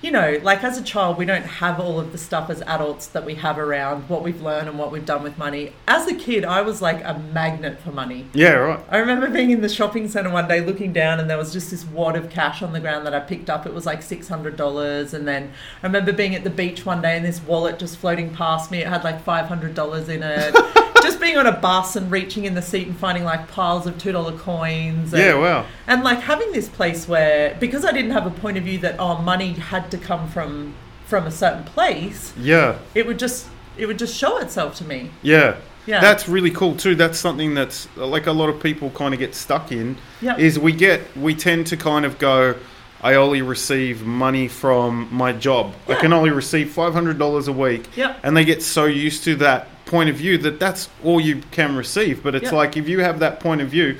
you 0.00 0.12
know, 0.12 0.38
like 0.42 0.62
as 0.62 0.78
a 0.78 0.82
child, 0.82 1.18
we 1.18 1.24
don't 1.24 1.44
have 1.44 1.80
all 1.80 1.98
of 1.98 2.12
the 2.12 2.18
stuff 2.18 2.50
as 2.50 2.62
adults 2.62 3.08
that 3.08 3.24
we 3.24 3.34
have 3.36 3.58
around 3.58 4.08
what 4.08 4.22
we've 4.22 4.40
learned 4.40 4.68
and 4.68 4.78
what 4.78 4.92
we've 4.92 5.04
done 5.04 5.22
with 5.22 5.36
money. 5.36 5.72
As 5.88 6.06
a 6.06 6.14
kid, 6.14 6.44
I 6.44 6.62
was 6.62 6.80
like 6.80 7.02
a 7.04 7.18
magnet 7.32 7.80
for 7.80 7.90
money. 7.90 8.26
yeah, 8.32 8.50
right. 8.50 8.80
I 8.90 8.98
remember 8.98 9.28
being 9.28 9.50
in 9.50 9.60
the 9.60 9.68
shopping 9.68 10.08
center 10.08 10.30
one 10.30 10.46
day 10.46 10.60
looking 10.60 10.92
down 10.92 11.18
and 11.18 11.28
there 11.28 11.36
was 11.36 11.52
just 11.52 11.70
this 11.70 11.84
wad 11.84 12.16
of 12.16 12.30
cash 12.30 12.62
on 12.62 12.72
the 12.72 12.80
ground 12.80 13.06
that 13.06 13.14
I 13.14 13.20
picked 13.20 13.50
up. 13.50 13.66
It 13.66 13.74
was 13.74 13.86
like 13.86 14.00
$600. 14.00 15.14
And 15.14 15.26
then 15.26 15.52
I 15.82 15.86
remember 15.86 16.12
being 16.12 16.34
at 16.34 16.44
the 16.44 16.50
beach 16.50 16.86
one 16.86 17.02
day 17.02 17.16
and 17.16 17.24
this 17.24 17.42
wallet 17.42 17.78
just 17.78 17.96
floating 17.96 18.32
past 18.32 18.70
me. 18.70 18.78
It 18.78 18.86
had 18.86 19.02
like 19.02 19.24
$500 19.24 20.08
in 20.08 20.22
it. 20.22 20.54
just 21.08 21.20
being 21.20 21.38
on 21.38 21.46
a 21.46 21.52
bus 21.52 21.96
and 21.96 22.10
reaching 22.10 22.44
in 22.44 22.54
the 22.54 22.60
seat 22.62 22.86
and 22.86 22.96
finding 22.96 23.24
like 23.24 23.48
piles 23.48 23.86
of 23.86 23.96
$2 23.96 24.38
coins. 24.38 25.14
And, 25.14 25.22
Yeah, 25.22 25.34
wow. 25.38 25.64
and 25.86 26.04
like 26.04 26.20
having 26.20 26.52
this 26.52 26.68
place 26.68 27.08
where, 27.08 27.56
because 27.58 27.84
I 27.84 27.92
didn't 27.92 28.10
have 28.10 28.26
a 28.26 28.30
point 28.30 28.58
of 28.58 28.64
view 28.64 28.78
that, 28.80 28.96
oh, 28.98 29.16
money 29.22 29.52
had 29.54 29.90
to 29.92 29.98
come 29.98 30.28
from 30.28 30.74
from 31.06 31.26
a 31.26 31.30
certain 31.30 31.64
place, 31.64 32.34
Yeah, 32.38 32.76
it 32.94 33.06
would 33.06 33.18
just 33.18 33.46
it 33.78 33.86
would 33.86 33.98
just 33.98 34.14
show 34.14 34.36
itself 34.38 34.74
to 34.76 34.84
me. 34.84 35.10
yeah. 35.22 35.56
Yeah. 35.86 36.02
That's 36.02 36.28
really 36.28 36.50
cool 36.50 36.76
too. 36.76 36.94
That's 36.94 37.18
something 37.18 37.54
that's 37.54 37.88
like 37.96 38.26
a 38.26 38.32
lot 38.32 38.50
of 38.50 38.62
people 38.62 38.90
kind 38.90 39.14
of 39.14 39.20
get 39.20 39.34
stuck 39.34 39.72
in. 39.72 39.96
Yeah. 40.20 40.36
Is 40.36 40.58
we 40.58 40.72
get 40.72 41.00
we 41.16 41.34
tend 41.34 41.66
to 41.68 41.78
kind 41.78 42.04
of 42.04 42.18
go, 42.18 42.56
I 43.00 43.14
only 43.14 43.40
receive 43.40 44.04
money 44.04 44.48
from 44.48 45.08
my 45.10 45.32
job. 45.32 45.72
I 45.88 45.94
can 45.94 46.12
only 46.12 46.28
receive 46.28 46.70
five 46.72 46.92
hundred 46.92 47.16
dollars 47.18 47.48
a 47.48 47.54
week. 47.54 47.88
Yeah. 47.96 48.16
And 48.22 48.36
they 48.36 48.44
get 48.44 48.62
so 48.62 48.84
used 48.84 49.24
to 49.24 49.34
that 49.36 49.68
point 49.88 50.08
of 50.10 50.16
view 50.16 50.38
that 50.38 50.60
that's 50.60 50.88
all 51.02 51.20
you 51.20 51.42
can 51.50 51.74
receive. 51.74 52.22
But 52.22 52.34
it's 52.36 52.52
Yeah. 52.52 52.58
like 52.58 52.76
if 52.76 52.88
you 52.88 53.00
have 53.00 53.18
that 53.18 53.40
point 53.40 53.60
of 53.60 53.68
view, 53.68 53.96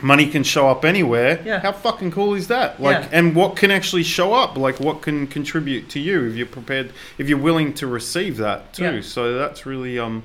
money 0.00 0.26
can 0.28 0.44
show 0.44 0.68
up 0.68 0.84
anywhere. 0.84 1.40
Yeah. 1.44 1.58
How 1.60 1.72
fucking 1.72 2.12
cool 2.12 2.34
is 2.34 2.46
that? 2.48 2.80
Like, 2.80 3.02
Yeah. 3.02 3.08
and 3.18 3.34
what 3.34 3.56
can 3.56 3.70
actually 3.70 4.04
show 4.04 4.32
up? 4.32 4.56
Like, 4.56 4.78
what 4.80 5.02
can 5.02 5.26
contribute 5.26 5.88
to 5.90 6.00
you 6.00 6.24
if 6.28 6.36
you're 6.36 6.46
prepared, 6.46 6.92
if 7.18 7.28
you're 7.28 7.38
willing 7.38 7.72
to 7.74 7.86
receive 7.86 8.36
that 8.38 8.72
too. 8.72 8.84
Yeah. 8.84 9.00
So 9.02 9.34
that's 9.36 9.66
really 9.66 9.98
um, 9.98 10.22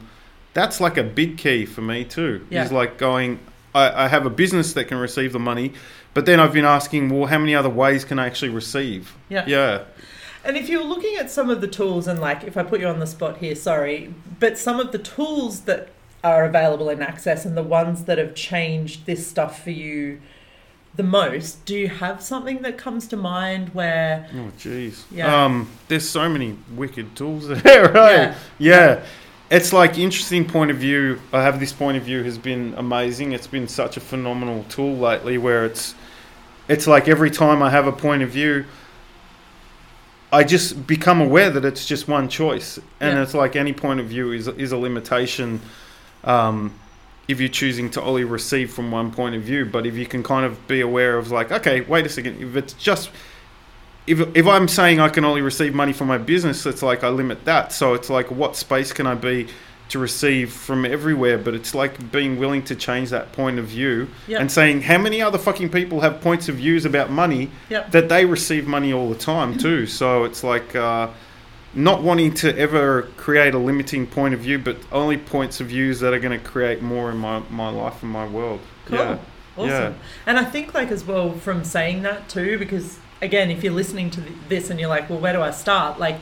that's 0.54 0.80
like 0.80 0.98
a 0.98 1.04
big 1.04 1.38
key 1.38 1.66
for 1.66 1.82
me 1.82 2.04
too. 2.04 2.46
Yeah. 2.50 2.64
Is 2.66 2.72
like 2.72 2.98
going, 3.00 3.40
I, 3.74 4.06
I 4.06 4.08
have 4.08 4.26
a 4.28 4.30
business 4.30 4.74
that 4.74 4.86
can 4.86 4.98
receive 5.00 5.34
the 5.34 5.40
money, 5.40 5.74
but 6.14 6.28
then 6.28 6.40
I've 6.40 6.54
been 6.54 6.66
asking, 6.66 7.10
well, 7.10 7.28
how 7.28 7.40
many 7.40 7.56
other 7.56 7.70
ways 7.70 8.06
can 8.06 8.20
I 8.20 8.28
actually 8.28 8.50
receive? 8.50 9.14
Yeah. 9.30 9.46
Yeah. 9.48 9.80
And 10.46 10.58
if 10.58 10.68
you're 10.68 10.84
looking 10.84 11.16
at 11.16 11.32
some 11.32 11.50
of 11.50 11.62
the 11.62 11.68
tools, 11.68 12.08
and 12.08 12.20
like 12.20 12.44
if 12.44 12.58
I 12.58 12.64
put 12.64 12.82
you 12.82 12.88
on 12.88 13.00
the 13.00 13.08
spot 13.08 13.38
here, 13.38 13.56
sorry, 13.56 14.14
but 14.40 14.58
some 14.58 14.80
of 14.80 14.92
the 14.92 14.98
tools 15.00 15.62
that 15.62 15.90
are 16.24 16.46
available 16.46 16.90
in 16.90 17.02
Access 17.02 17.46
and 17.46 17.56
the 17.56 17.64
ones 17.64 18.06
that 18.06 18.18
have 18.18 18.36
changed 18.36 19.06
this 19.06 19.26
stuff 19.28 19.64
for 19.64 19.72
you 19.72 20.22
the 20.96 21.04
most, 21.04 21.66
do 21.66 21.76
you 21.76 21.88
have 21.88 22.22
something 22.22 22.62
that 22.62 22.78
comes 22.78 23.08
to 23.08 23.18
mind 23.18 23.70
where, 23.70 24.28
Oh, 24.34 24.52
jeez. 24.58 25.04
Yeah. 25.12 25.46
Um, 25.46 25.70
there's 25.88 26.08
so 26.08 26.30
many 26.30 26.58
wicked 26.76 27.16
tools 27.16 27.48
there, 27.64 27.92
right? 27.92 28.16
Yeah. 28.16 28.36
Yeah. 28.60 29.04
It's 29.50 29.74
like 29.74 29.98
interesting 29.98 30.46
point 30.46 30.72
of 30.72 30.78
view. 30.78 31.20
I 31.32 31.44
have 31.44 31.60
this 31.60 31.74
point 31.74 31.98
of 31.98 32.04
view 32.04 32.24
has 32.24 32.38
been 32.38 32.74
amazing. 32.78 33.34
It's 33.34 33.48
been 33.48 33.68
such 33.68 33.98
a 33.98 34.00
phenomenal 34.00 34.66
tool 34.70 34.96
lately 34.96 35.38
where 35.38 35.66
it's 35.66 35.94
it's 36.68 36.88
like 36.88 37.08
every 37.08 37.30
time 37.30 37.62
I 37.62 37.70
have 37.70 37.86
a 37.86 37.92
point 37.92 38.24
of 38.24 38.30
view 38.30 38.66
I 40.34 40.44
just 40.44 40.88
become 40.88 41.22
aware 41.22 41.50
that 41.52 41.64
it's 41.64 41.86
just 41.86 42.08
one 42.08 42.28
choice. 42.28 42.80
And 43.00 43.18
Yeah. 43.18 43.24
it's 43.24 43.34
like 43.36 43.56
any 43.56 43.72
point 43.72 44.00
of 44.00 44.08
view 44.08 44.32
is 44.32 44.48
is 44.48 44.72
a 44.72 44.78
limitation 44.78 45.62
um, 46.24 46.74
if 47.28 47.40
you're 47.40 47.50
choosing 47.50 47.90
to 47.92 48.02
only 48.02 48.24
receive 48.24 48.74
from 48.74 48.92
one 48.92 49.12
point 49.12 49.36
of 49.36 49.44
view. 49.44 49.66
But 49.66 49.86
if 49.86 49.96
you 49.96 50.06
can 50.08 50.24
kind 50.24 50.46
of 50.46 50.68
be 50.68 50.82
aware 50.82 51.18
of 51.18 51.32
like, 51.32 51.52
okay, 51.52 51.82
wait 51.82 52.06
a 52.06 52.10
second, 52.10 52.42
if 52.42 52.56
it's 52.56 52.74
just 52.74 53.12
if, 54.08 54.20
if 54.36 54.46
I'm 54.48 54.68
saying 54.68 55.00
I 55.00 55.08
can 55.10 55.24
only 55.24 55.42
receive 55.42 55.74
money 55.74 55.94
from 55.94 56.08
my 56.08 56.18
business, 56.18 56.66
it's 56.66 56.84
like 56.84 57.04
I 57.04 57.10
limit 57.10 57.46
that. 57.46 57.72
So 57.72 57.94
it's 57.94 58.10
like, 58.10 58.30
what 58.32 58.56
space 58.58 58.92
can 58.92 59.08
I 59.08 59.16
be 59.16 59.48
to 59.90 60.00
receive 60.00 60.52
from 60.52 60.86
everywhere? 60.86 61.38
But 61.38 61.54
it's 61.54 61.76
like 61.76 62.12
being 62.12 62.38
willing 62.40 62.64
to 62.64 62.76
change 62.76 63.10
that 63.12 63.32
point 63.34 63.60
of 63.60 63.66
view 63.66 64.08
Yeah. 64.28 64.40
and 64.40 64.52
saying, 64.52 64.82
how 64.82 64.98
many 64.98 65.22
other 65.22 65.38
fucking 65.38 65.70
people 65.70 66.02
have 66.02 66.22
points 66.22 66.50
of 66.50 66.56
views 66.56 66.86
about 66.86 67.12
money 67.12 67.50
Yep. 67.70 67.92
that 67.92 68.10
they 68.10 68.26
receive 68.26 68.68
money 68.68 68.92
all 68.94 69.10
the 69.10 69.16
time 69.18 69.58
too? 69.66 69.86
So 69.88 70.24
it's 70.24 70.44
like 70.44 70.76
uh, 70.76 71.10
not 71.76 72.02
wanting 72.04 72.34
to 72.36 72.58
ever 72.58 73.04
create 73.18 73.54
a 73.54 73.60
limiting 73.60 74.08
point 74.08 74.34
of 74.34 74.40
view, 74.40 74.60
but 74.60 74.78
only 74.92 75.18
points 75.18 75.60
of 75.60 75.68
views 75.68 76.00
that 76.00 76.14
are 76.14 76.20
going 76.20 76.38
to 76.40 76.44
create 76.44 76.82
more 76.82 77.10
in 77.12 77.18
my, 77.18 77.42
my 77.50 77.70
life 77.70 78.02
and 78.04 78.12
my 78.12 78.28
world. 78.28 78.60
Cool. 78.86 78.98
Yeah. 79.00 79.18
Awesome. 79.56 79.68
Yeah. 79.70 79.94
And 80.26 80.40
I 80.40 80.46
think, 80.46 80.74
like, 80.74 80.90
as 80.90 81.04
well, 81.06 81.34
from 81.34 81.64
saying 81.64 82.02
that 82.04 82.28
too, 82.30 82.58
because 82.58 82.98
again, 83.22 83.52
if 83.52 83.64
you're 83.64 83.74
listening 83.74 84.10
to 84.12 84.22
this 84.50 84.70
and 84.72 84.80
you're 84.80 84.90
like, 84.90 85.10
well, 85.10 85.20
where 85.20 85.34
do 85.34 85.42
I 85.42 85.52
start? 85.52 86.00
Like, 86.00 86.18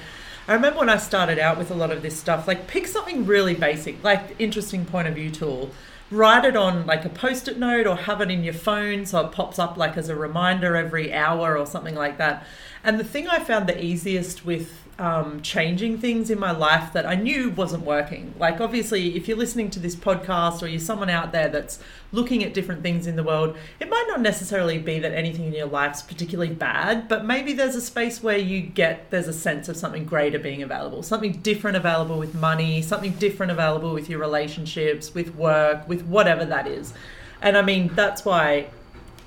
I 0.51 0.55
remember 0.55 0.79
when 0.79 0.89
I 0.89 0.97
started 0.97 1.39
out 1.39 1.57
with 1.57 1.71
a 1.71 1.73
lot 1.73 1.91
of 1.91 2.01
this 2.01 2.19
stuff, 2.19 2.45
like, 2.45 2.67
pick 2.67 2.85
something 2.85 3.25
really 3.25 3.53
basic, 3.53 4.03
like, 4.03 4.35
interesting 4.37 4.83
point 4.83 5.07
of 5.07 5.15
view 5.15 5.31
tool. 5.31 5.71
Write 6.11 6.45
it 6.45 6.57
on 6.57 6.85
like 6.85 7.05
a 7.05 7.09
post 7.09 7.47
it 7.47 7.57
note 7.57 7.87
or 7.87 7.95
have 7.95 8.19
it 8.21 8.29
in 8.29 8.43
your 8.43 8.53
phone 8.53 9.05
so 9.05 9.25
it 9.25 9.31
pops 9.31 9.57
up 9.57 9.77
like 9.77 9.95
as 9.95 10.09
a 10.09 10.15
reminder 10.15 10.75
every 10.75 11.13
hour 11.13 11.57
or 11.57 11.65
something 11.65 11.95
like 11.95 12.17
that. 12.17 12.45
And 12.83 12.99
the 12.99 13.03
thing 13.03 13.27
I 13.27 13.39
found 13.39 13.67
the 13.67 13.83
easiest 13.83 14.45
with 14.45 14.81
um, 15.01 15.41
changing 15.41 15.97
things 15.97 16.29
in 16.29 16.39
my 16.39 16.51
life 16.51 16.93
that 16.93 17.07
I 17.07 17.15
knew 17.15 17.49
wasn't 17.49 17.83
working. 17.85 18.35
Like, 18.37 18.61
obviously, 18.61 19.15
if 19.15 19.27
you're 19.27 19.37
listening 19.37 19.71
to 19.71 19.79
this 19.79 19.95
podcast 19.95 20.61
or 20.61 20.67
you're 20.67 20.79
someone 20.79 21.09
out 21.09 21.31
there 21.31 21.49
that's 21.49 21.79
looking 22.11 22.43
at 22.43 22.53
different 22.53 22.83
things 22.83 23.07
in 23.07 23.15
the 23.15 23.23
world, 23.23 23.57
it 23.79 23.89
might 23.89 24.05
not 24.09 24.21
necessarily 24.21 24.77
be 24.77 24.99
that 24.99 25.11
anything 25.11 25.45
in 25.45 25.53
your 25.53 25.65
life's 25.65 26.03
particularly 26.03 26.53
bad, 26.53 27.07
but 27.07 27.25
maybe 27.25 27.51
there's 27.51 27.73
a 27.73 27.81
space 27.81 28.21
where 28.21 28.37
you 28.37 28.61
get 28.61 29.09
there's 29.09 29.27
a 29.27 29.33
sense 29.33 29.67
of 29.69 29.75
something 29.75 30.05
greater 30.05 30.37
being 30.37 30.61
available, 30.61 31.01
something 31.01 31.31
different 31.39 31.77
available 31.77 32.19
with 32.19 32.35
money, 32.35 32.81
something 32.83 33.13
different 33.13 33.51
available 33.51 33.93
with 33.93 34.07
your 34.07 34.19
relationships, 34.19 35.15
with 35.15 35.33
work, 35.35 35.87
with 35.89 36.00
whatever 36.03 36.45
that 36.45 36.67
is. 36.67 36.93
And 37.41 37.57
I 37.57 37.61
mean, 37.61 37.91
that's 37.93 38.23
why 38.23 38.67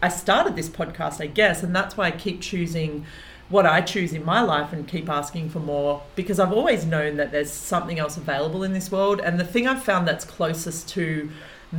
I 0.02 0.08
started 0.08 0.56
this 0.56 0.68
podcast, 0.68 1.20
I 1.20 1.26
guess, 1.26 1.62
and 1.62 1.74
that's 1.74 1.96
why 1.96 2.06
I 2.06 2.10
keep 2.10 2.40
choosing 2.40 3.06
what 3.48 3.66
I 3.66 3.80
choose 3.82 4.12
in 4.12 4.24
my 4.24 4.40
life 4.40 4.72
and 4.72 4.88
keep 4.88 5.08
asking 5.08 5.50
for 5.50 5.60
more 5.60 6.02
because 6.16 6.40
I've 6.40 6.52
always 6.52 6.86
known 6.86 7.16
that 7.18 7.30
there's 7.30 7.50
something 7.50 7.98
else 7.98 8.16
available 8.16 8.62
in 8.62 8.72
this 8.72 8.90
world. 8.90 9.20
And 9.20 9.38
the 9.38 9.44
thing 9.44 9.66
I've 9.66 9.82
found 9.82 10.08
that's 10.08 10.24
closest 10.24 10.88
to 10.90 11.30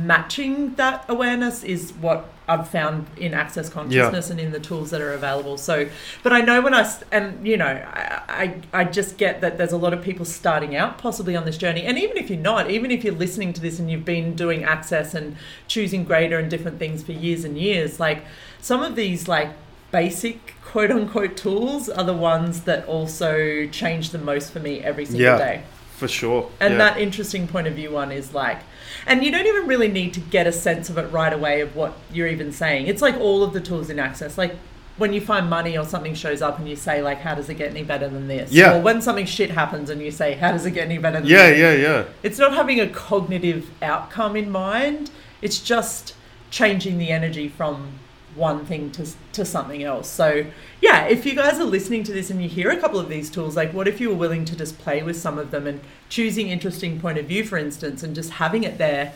matching 0.02 0.74
that 0.74 1.04
awareness 1.08 1.64
is 1.64 1.92
what 1.94 2.28
I've 2.48 2.68
found 2.68 3.06
in 3.16 3.34
access 3.34 3.68
consciousness 3.68 4.30
and 4.30 4.38
in 4.38 4.52
the 4.52 4.60
tools 4.60 4.90
that 4.90 5.00
are 5.00 5.12
available. 5.12 5.58
So, 5.58 5.88
but 6.22 6.32
I 6.32 6.42
know 6.42 6.60
when 6.60 6.74
I 6.74 6.88
and 7.10 7.44
you 7.46 7.56
know 7.56 7.66
I, 7.66 8.22
I 8.28 8.80
I 8.80 8.84
just 8.84 9.16
get 9.16 9.40
that 9.40 9.58
there's 9.58 9.72
a 9.72 9.76
lot 9.76 9.92
of 9.92 10.02
people 10.02 10.24
starting 10.24 10.76
out 10.76 10.98
possibly 10.98 11.34
on 11.34 11.44
this 11.44 11.58
journey, 11.58 11.82
and 11.82 11.98
even 11.98 12.16
if 12.16 12.30
you're 12.30 12.38
not, 12.38 12.70
even 12.70 12.90
if 12.92 13.02
you're 13.02 13.14
listening 13.14 13.52
to 13.54 13.60
this 13.60 13.78
and 13.80 13.90
you've 13.90 14.04
been 14.04 14.36
doing 14.36 14.62
access 14.62 15.12
and 15.14 15.36
choosing 15.66 16.04
greater 16.04 16.38
and 16.38 16.48
different 16.48 16.78
things 16.78 17.02
for 17.02 17.12
years 17.12 17.44
and 17.44 17.58
years, 17.58 17.98
like 17.98 18.24
some 18.60 18.82
of 18.82 18.94
these 18.94 19.26
like 19.26 19.48
basic 19.90 20.54
quote 20.64 20.90
unquote 20.90 21.36
tools 21.36 21.88
are 21.88 22.04
the 22.04 22.12
ones 22.14 22.62
that 22.62 22.86
also 22.86 23.66
change 23.68 24.10
the 24.10 24.18
most 24.18 24.52
for 24.52 24.60
me 24.60 24.80
every 24.80 25.04
single 25.04 25.22
Yeah. 25.22 25.38
day. 25.38 25.62
For 25.96 26.08
sure. 26.08 26.50
And 26.60 26.72
yeah. 26.74 26.78
that 26.78 27.00
interesting 27.00 27.48
point 27.48 27.66
of 27.66 27.74
view 27.74 27.90
one 27.90 28.12
is 28.12 28.34
like, 28.34 28.60
and 29.06 29.24
you 29.24 29.30
don't 29.30 29.46
even 29.46 29.66
really 29.66 29.88
need 29.88 30.12
to 30.14 30.20
get 30.20 30.46
a 30.46 30.52
sense 30.52 30.90
of 30.90 30.98
it 30.98 31.10
right 31.10 31.32
away 31.32 31.62
of 31.62 31.74
what 31.74 31.94
you're 32.12 32.28
even 32.28 32.52
saying. 32.52 32.86
It's 32.86 33.00
like 33.00 33.16
all 33.16 33.42
of 33.42 33.52
the 33.54 33.60
tools 33.60 33.88
in 33.88 33.98
Access. 33.98 34.36
Like 34.36 34.56
when 34.98 35.12
you 35.12 35.20
find 35.20 35.48
money 35.48 35.76
or 35.76 35.84
something 35.84 36.14
shows 36.14 36.42
up 36.42 36.58
and 36.58 36.68
you 36.68 36.76
say 36.76 37.02
like, 37.02 37.20
how 37.20 37.34
does 37.34 37.48
it 37.48 37.54
get 37.54 37.70
any 37.70 37.82
better 37.82 38.08
than 38.08 38.28
this? 38.28 38.52
Yeah. 38.52 38.76
Or 38.76 38.82
when 38.82 39.00
something 39.00 39.26
shit 39.26 39.50
happens 39.50 39.88
and 39.88 40.02
you 40.02 40.10
say, 40.10 40.34
how 40.34 40.52
does 40.52 40.66
it 40.66 40.72
get 40.72 40.84
any 40.84 40.98
better 40.98 41.20
than 41.20 41.28
Yeah, 41.28 41.50
this? 41.50 41.58
yeah, 41.58 41.72
yeah. 41.72 42.04
It's 42.22 42.38
not 42.38 42.52
having 42.52 42.78
a 42.80 42.88
cognitive 42.88 43.70
outcome 43.82 44.36
in 44.36 44.50
mind. 44.50 45.10
It's 45.40 45.60
just 45.60 46.14
changing 46.50 46.98
the 46.98 47.10
energy 47.10 47.48
from 47.48 48.00
one 48.36 48.64
thing 48.66 48.90
to, 48.92 49.06
to 49.32 49.44
something 49.44 49.82
else. 49.82 50.08
So, 50.08 50.44
yeah, 50.80 51.06
if 51.06 51.24
you 51.26 51.34
guys 51.34 51.58
are 51.58 51.64
listening 51.64 52.04
to 52.04 52.12
this 52.12 52.30
and 52.30 52.42
you 52.42 52.48
hear 52.48 52.70
a 52.70 52.76
couple 52.76 53.00
of 53.00 53.08
these 53.08 53.30
tools, 53.30 53.56
like 53.56 53.72
what 53.72 53.88
if 53.88 54.00
you 54.00 54.10
were 54.10 54.14
willing 54.16 54.44
to 54.44 54.56
just 54.56 54.78
play 54.78 55.02
with 55.02 55.16
some 55.16 55.38
of 55.38 55.50
them 55.50 55.66
and 55.66 55.80
choosing 56.08 56.48
interesting 56.48 57.00
point 57.00 57.18
of 57.18 57.26
view, 57.26 57.44
for 57.44 57.56
instance, 57.58 58.02
and 58.02 58.14
just 58.14 58.30
having 58.32 58.62
it 58.64 58.78
there 58.78 59.12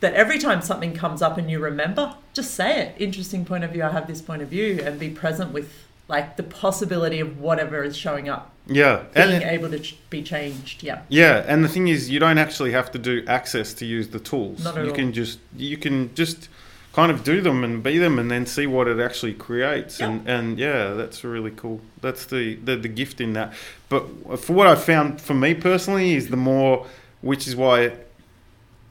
that 0.00 0.14
every 0.14 0.38
time 0.38 0.62
something 0.62 0.94
comes 0.94 1.20
up 1.20 1.36
and 1.36 1.50
you 1.50 1.58
remember, 1.58 2.14
just 2.32 2.54
say 2.54 2.80
it. 2.80 2.94
Interesting 2.98 3.44
point 3.44 3.64
of 3.64 3.70
view, 3.72 3.82
I 3.82 3.90
have 3.90 4.06
this 4.06 4.22
point 4.22 4.40
of 4.42 4.48
view, 4.48 4.80
and 4.82 4.98
be 4.98 5.10
present 5.10 5.52
with 5.52 5.72
like 6.08 6.36
the 6.36 6.42
possibility 6.42 7.20
of 7.20 7.38
whatever 7.38 7.84
is 7.84 7.96
showing 7.96 8.28
up 8.28 8.50
Yeah, 8.66 9.04
being 9.14 9.30
and 9.30 9.44
able 9.44 9.70
to 9.70 9.78
ch- 9.78 9.96
be 10.10 10.22
changed. 10.22 10.82
Yeah. 10.82 11.02
yeah, 11.08 11.44
and 11.46 11.62
the 11.62 11.68
thing 11.68 11.86
is, 11.88 12.10
you 12.10 12.18
don't 12.18 12.38
actually 12.38 12.72
have 12.72 12.90
to 12.92 12.98
do 12.98 13.22
access 13.28 13.74
to 13.74 13.84
use 13.86 14.08
the 14.08 14.18
tools. 14.18 14.64
Not 14.64 14.76
at 14.78 14.84
you 14.84 14.90
all. 14.90 14.96
can 14.96 15.12
just 15.12 15.38
you 15.56 15.76
can 15.76 16.12
just 16.14 16.48
kind 16.92 17.12
of 17.12 17.22
do 17.22 17.40
them 17.40 17.62
and 17.64 17.82
be 17.82 17.98
them, 17.98 18.18
and 18.18 18.30
then 18.30 18.46
see 18.46 18.66
what 18.66 18.88
it 18.88 18.98
actually 19.00 19.34
creates. 19.34 20.00
And 20.00 20.26
and 20.28 20.58
yeah, 20.58 20.90
that's 20.94 21.22
really 21.24 21.50
cool. 21.52 21.80
That's 22.00 22.26
the, 22.26 22.56
the 22.56 22.76
the 22.76 22.88
gift 22.88 23.20
in 23.20 23.32
that. 23.34 23.52
But 23.88 24.04
for 24.40 24.52
what 24.52 24.66
I 24.66 24.74
found 24.74 25.20
for 25.20 25.34
me 25.34 25.54
personally 25.54 26.14
is 26.14 26.28
the 26.28 26.36
more, 26.36 26.86
which 27.22 27.46
is 27.48 27.54
why 27.56 27.92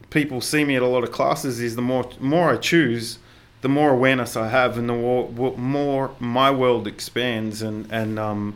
people 0.10 0.42
see 0.42 0.64
me 0.66 0.76
at 0.76 0.82
a 0.82 0.88
lot 0.88 1.04
of 1.04 1.12
classes, 1.12 1.60
is 1.60 1.76
the 1.76 1.82
more 1.82 2.10
more 2.20 2.52
I 2.54 2.58
choose. 2.58 3.20
The 3.62 3.68
more 3.68 3.90
awareness 3.92 4.38
I 4.38 4.48
have, 4.48 4.78
and 4.78 4.88
the 4.88 4.94
more, 4.94 5.30
more 5.58 6.12
my 6.22 6.50
world 6.50 6.88
expands, 6.88 7.62
and 7.62 7.92
and 7.92 8.18
um, 8.18 8.56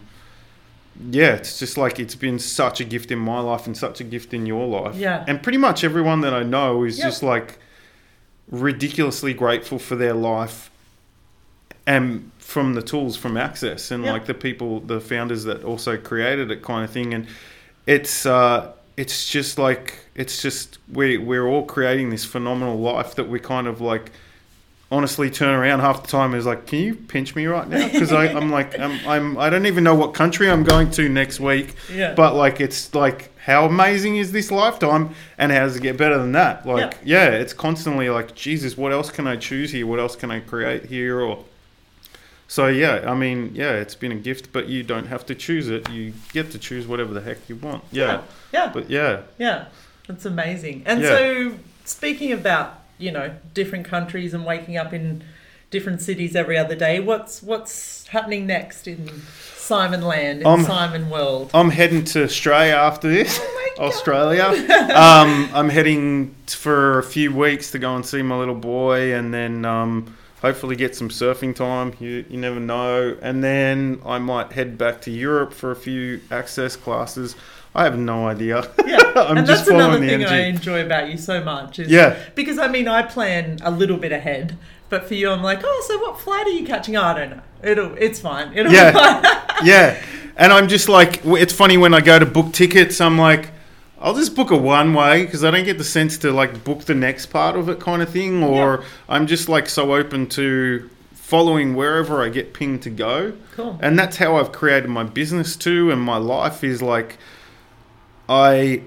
yeah, 1.11 1.33
it's 1.33 1.59
just 1.59 1.77
like 1.77 1.99
it's 1.99 2.15
been 2.15 2.39
such 2.39 2.79
a 2.79 2.85
gift 2.85 3.11
in 3.11 3.19
my 3.19 3.41
life 3.41 3.65
and 3.67 3.75
such 3.75 3.99
a 3.99 4.05
gift 4.05 4.33
in 4.33 4.45
your 4.45 4.65
life. 4.65 4.95
Yeah. 4.95 5.25
And 5.27 5.43
pretty 5.43 5.57
much 5.57 5.83
everyone 5.83 6.21
that 6.21 6.33
I 6.33 6.43
know 6.43 6.83
is 6.85 6.97
Yep. 6.99 7.05
just 7.05 7.21
like 7.23 7.57
ridiculously 8.49 9.33
grateful 9.33 9.79
for 9.79 9.95
their 9.95 10.13
life 10.13 10.69
and 11.85 12.31
from 12.37 12.73
the 12.75 12.81
tools 12.81 13.17
from 13.17 13.35
Access 13.35 13.91
and 13.91 14.03
like 14.05 14.25
the 14.25 14.33
people, 14.33 14.79
the 14.79 15.01
founders 15.01 15.43
that 15.43 15.63
also 15.63 15.97
created 15.97 16.51
it 16.51 16.61
kind 16.61 16.83
of 16.83 16.91
thing. 16.91 17.13
And 17.13 17.27
it's, 17.85 18.25
uh, 18.25 18.71
it's 18.95 19.29
just 19.29 19.57
like, 19.57 19.99
it's 20.15 20.41
just, 20.41 20.77
we, 20.91 21.17
we're 21.17 21.47
all 21.47 21.65
creating 21.65 22.09
this 22.09 22.23
phenomenal 22.23 22.79
life 22.79 23.15
that 23.15 23.27
we 23.27 23.39
kind 23.39 23.67
of 23.67 23.81
like, 23.81 24.11
honestly 24.93 25.29
turn 25.31 25.55
around 25.55 25.79
half 25.79 26.03
the 26.03 26.07
time 26.07 26.35
is 26.35 26.45
like, 26.45 26.67
can 26.67 26.79
you 26.79 26.93
pinch 26.95 27.35
me 27.35 27.47
right 27.47 27.67
now? 27.67 27.87
Because 27.89 28.13
I'm 28.13 28.51
like, 28.51 28.77
I'm, 28.85 28.99
I'm, 29.07 29.37
I 29.37 29.49
don't 29.49 29.65
even 29.65 29.83
know 29.83 29.95
what 29.95 30.13
country 30.13 30.49
I'm 30.49 30.63
going 30.63 30.91
to 30.91 31.09
next 31.09 31.39
week. 31.39 31.73
Yeah. 31.91 32.13
But 32.13 32.35
like, 32.35 32.61
it's 32.61 32.93
like, 32.93 33.35
how 33.39 33.65
amazing 33.65 34.17
is 34.17 34.31
this 34.31 34.51
lifetime, 34.51 35.15
and 35.37 35.51
how 35.51 35.61
does 35.61 35.75
it 35.75 35.81
get 35.81 35.97
better 35.97 36.17
than 36.17 36.31
that? 36.33 36.65
Like, 36.65 36.97
yeah, 37.03 37.29
it's 37.29 37.53
constantly 37.53 38.09
like, 38.09 38.35
Jesus, 38.35 38.77
what 38.77 38.91
else 38.93 39.09
can 39.09 39.25
I 39.27 39.35
choose 39.35 39.71
here? 39.71 39.85
What 39.87 39.99
else 39.99 40.15
can 40.15 40.29
I 40.31 40.39
create 40.39 40.85
here? 40.85 41.19
Or 41.19 41.43
so 42.47 42.67
yeah, 42.67 43.03
I 43.09 43.15
mean, 43.15 43.51
yeah, 43.55 43.71
it's 43.73 43.95
been 43.95 44.11
a 44.11 44.15
gift, 44.29 44.53
but 44.53 44.67
you 44.67 44.83
don't 44.83 45.07
have 45.07 45.25
to 45.25 45.35
choose 45.35 45.69
it. 45.69 45.89
You 45.89 46.13
get 46.33 46.51
to 46.51 46.59
choose 46.59 46.85
whatever 46.85 47.13
the 47.13 47.21
heck 47.21 47.49
you 47.49 47.55
want. 47.55 47.83
Yeah, 47.91 48.21
Yeah. 48.53 48.69
but 48.73 48.89
yeah, 48.89 49.21
Yeah, 49.39 49.65
that's 50.07 50.25
amazing. 50.25 50.83
And 50.85 51.01
Yeah. 51.01 51.09
so, 51.17 51.53
speaking 51.83 52.31
about 52.31 52.79
you 53.03 53.11
know 53.11 53.35
different 53.53 53.85
countries 53.85 54.33
and 54.33 54.45
waking 54.45 54.77
up 54.77 54.93
in 54.93 55.23
different 55.73 56.01
cities 56.01 56.35
every 56.35 56.57
other 56.57 56.75
day, 56.75 56.99
what's 56.99 57.43
what's 57.43 58.07
happening 58.07 58.47
next 58.47 58.87
in 58.87 59.21
Simon 59.55 60.01
Land 60.01 60.41
in 60.41 60.47
Um, 60.47 60.63
Simon 60.63 61.09
World? 61.09 61.51
I'm 61.53 61.71
heading 61.71 62.05
to 62.05 62.23
Australia 62.23 62.75
after 62.75 63.09
this. 63.09 63.39
Oh. 63.41 63.87
Australia. 63.87 64.45
um, 64.95 65.49
I'm 65.51 65.69
heading 65.69 66.35
for 66.45 66.99
a 66.99 67.03
few 67.03 67.33
weeks 67.33 67.71
to 67.71 67.79
go 67.79 67.95
and 67.95 68.05
see 68.05 68.21
my 68.21 68.37
little 68.37 68.55
boy, 68.55 69.15
and 69.15 69.33
then 69.33 69.65
um, 69.65 70.15
hopefully 70.43 70.75
get 70.75 70.95
some 70.95 71.09
surfing 71.09 71.55
time. 71.55 71.93
You 71.99 72.23
you 72.29 72.37
never 72.37 72.59
know. 72.59 73.17
And 73.21 73.43
then 73.43 73.99
I 74.05 74.19
might 74.19 74.51
head 74.53 74.77
back 74.77 75.01
to 75.01 75.11
Europe 75.11 75.53
for 75.53 75.71
a 75.71 75.75
few 75.75 76.21
access 76.29 76.75
classes. 76.75 77.35
I 77.75 77.83
have 77.85 77.97
no 77.97 78.27
idea. 78.27 78.67
Yeah, 78.85 78.97
I'm 79.15 79.37
and 79.37 79.47
just 79.47 79.65
that's 79.65 79.69
another 79.69 79.99
thing 79.99 80.23
I 80.25 80.45
enjoy 80.45 80.85
about 80.85 81.09
you 81.09 81.17
so 81.17 81.43
much. 81.43 81.79
Is 81.79 81.89
Yeah. 81.89 82.15
because 82.35 82.59
I 82.59 82.67
mean 82.67 82.87
I 82.87 83.01
plan 83.03 83.59
a 83.63 83.71
little 83.71 83.97
bit 83.97 84.11
ahead, 84.11 84.57
but 84.89 85.07
for 85.07 85.15
you 85.15 85.29
I'm 85.31 85.41
like, 85.41 85.61
oh, 85.63 85.83
so 85.87 85.97
what 85.99 86.19
flight 86.19 86.45
are 86.45 86.51
you 86.51 86.65
catching? 86.65 86.95
Oh, 86.95 87.01
I 87.03 87.13
don't 87.17 87.29
know. 87.31 87.41
It'll 87.63 87.95
it's 87.97 88.19
fine. 88.19 88.51
It'll 88.55 88.71
Yeah. 88.71 88.91
fine. 88.91 89.23
yeah, 89.65 89.99
and 90.37 90.53
I'm 90.53 90.67
just 90.67 90.87
like, 90.89 91.21
it's 91.25 91.53
funny 91.53 91.77
when 91.77 91.93
I 91.93 92.01
go 92.01 92.19
to 92.19 92.25
book 92.25 92.53
tickets. 92.53 93.01
I'm 93.01 93.17
like, 93.17 93.49
I'll 93.99 94.13
just 94.15 94.35
book 94.35 94.51
a 94.51 94.57
one 94.57 94.93
way 94.93 95.23
because 95.25 95.43
I 95.43 95.49
don't 95.49 95.63
get 95.65 95.77
the 95.79 95.83
sense 95.83 96.17
to 96.19 96.31
like 96.31 96.63
book 96.63 96.81
the 96.85 96.93
next 96.95 97.27
part 97.27 97.55
of 97.55 97.69
it, 97.69 97.79
kind 97.79 98.01
of 98.03 98.09
thing. 98.09 98.43
Or 98.43 98.79
Yeah. 98.81 98.85
I'm 99.09 99.25
just 99.27 99.49
like 99.49 99.67
so 99.69 99.95
open 99.95 100.27
to 100.29 100.89
following 101.13 101.73
wherever 101.73 102.21
I 102.21 102.29
get 102.29 102.53
pinged 102.53 102.83
to 102.83 102.91
go. 102.91 103.33
Cool. 103.55 103.79
And 103.81 103.97
that's 103.97 104.17
how 104.17 104.35
I've 104.35 104.51
created 104.51 104.89
my 104.89 105.03
business 105.03 105.55
too, 105.55 105.89
and 105.89 105.99
my 105.99 106.17
life 106.17 106.63
is 106.63 106.81
like, 106.81 107.17
I 108.27 108.81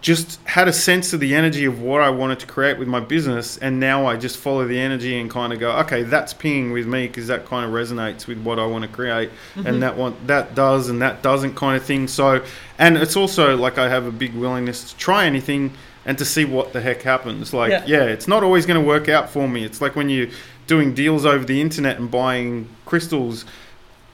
just 0.00 0.40
had 0.44 0.68
a 0.68 0.72
sense 0.72 1.12
of 1.12 1.20
the 1.20 1.34
energy 1.34 1.64
of 1.64 1.80
what 1.80 2.00
I 2.00 2.10
wanted 2.10 2.40
to 2.40 2.46
create 2.46 2.78
with 2.78 2.88
my 2.88 3.00
business, 3.00 3.56
and 3.58 3.80
now 3.80 4.06
I 4.06 4.16
just 4.16 4.36
follow 4.36 4.66
the 4.66 4.78
energy 4.78 5.18
and 5.18 5.30
kind 5.30 5.52
of 5.52 5.60
go, 5.60 5.72
okay, 5.78 6.02
that's 6.02 6.34
pinging 6.34 6.72
with 6.72 6.86
me 6.86 7.06
because 7.06 7.26
that 7.28 7.46
kind 7.46 7.64
of 7.64 7.72
resonates 7.72 8.26
with 8.26 8.38
what 8.42 8.58
I 8.58 8.66
want 8.66 8.82
to 8.82 8.88
create, 8.88 9.30
and 9.54 9.64
mm-hmm. 9.64 9.80
that 9.80 9.96
one 9.96 10.16
that 10.26 10.54
does 10.54 10.88
and 10.88 11.00
that 11.02 11.22
doesn't 11.22 11.54
kind 11.54 11.76
of 11.76 11.84
thing. 11.84 12.08
So, 12.08 12.44
and 12.78 12.96
it's 12.96 13.16
also 13.16 13.56
like 13.56 13.78
I 13.78 13.88
have 13.88 14.06
a 14.06 14.12
big 14.12 14.34
willingness 14.34 14.90
to 14.92 14.96
try 14.96 15.24
anything 15.24 15.72
and 16.04 16.16
to 16.18 16.24
see 16.24 16.44
what 16.44 16.72
the 16.72 16.80
heck 16.80 17.02
happens. 17.02 17.52
Like, 17.52 17.70
Yeah. 17.70 17.84
yeah, 17.86 18.04
it's 18.04 18.28
not 18.28 18.44
always 18.44 18.64
going 18.64 18.80
to 18.80 18.86
work 18.86 19.08
out 19.08 19.28
for 19.28 19.48
me. 19.48 19.64
It's 19.64 19.80
like 19.80 19.96
when 19.96 20.08
you're 20.08 20.28
doing 20.66 20.94
deals 20.94 21.24
over 21.24 21.44
the 21.44 21.60
internet 21.60 21.98
and 21.98 22.10
buying 22.10 22.68
crystals. 22.84 23.44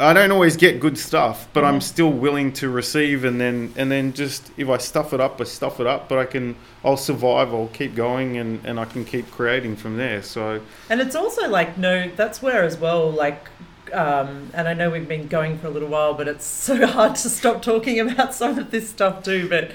I 0.01 0.13
don't 0.13 0.33
always 0.33 0.57
get 0.57 0.81
good 0.81 0.99
stuff, 0.99 1.49
but 1.53 1.65
I'm 1.65 1.81
still 1.81 2.11
willing 2.11 2.53
to 2.55 2.69
receive, 2.69 3.25
and 3.25 3.41
then 3.41 3.73
and 3.77 3.91
then 3.91 4.13
just 4.13 4.51
if 4.57 4.69
I 4.69 4.79
stuff 4.79 5.13
it 5.13 5.21
up, 5.21 5.41
I 5.41 5.45
stuff 5.45 5.81
it 5.81 5.87
up. 5.87 6.09
But 6.09 6.19
I 6.19 6.25
can, 6.25 6.57
I'll 6.85 6.97
survive. 6.97 7.55
I'll 7.55 7.69
keep 7.69 7.95
going, 7.95 8.37
and 8.39 8.65
and 8.65 8.81
I 8.81 8.85
can 8.85 9.05
keep 9.05 9.31
creating 9.31 9.77
from 9.77 9.97
there. 9.97 10.23
So 10.23 10.61
And 10.89 11.01
it's 11.01 11.15
also 11.15 11.49
like 11.49 11.79
no, 11.79 12.11
that's 12.17 12.43
where 12.43 12.65
as 12.65 12.77
well. 12.79 13.11
Like, 13.11 13.47
um, 13.93 14.51
and 14.55 14.67
I 14.67 14.75
know 14.75 14.91
we've 14.91 15.07
been 15.07 15.29
going 15.29 15.59
for 15.59 15.69
a 15.69 15.71
little 15.71 15.89
while, 15.89 16.15
but 16.15 16.27
it's 16.27 16.45
so 16.69 16.85
hard 16.87 17.15
to 17.17 17.29
stop 17.29 17.63
talking 17.63 18.01
about 18.01 18.35
some 18.35 18.59
of 18.59 18.71
this 18.71 18.89
stuff 18.89 19.23
too. 19.23 19.49
But 19.49 19.71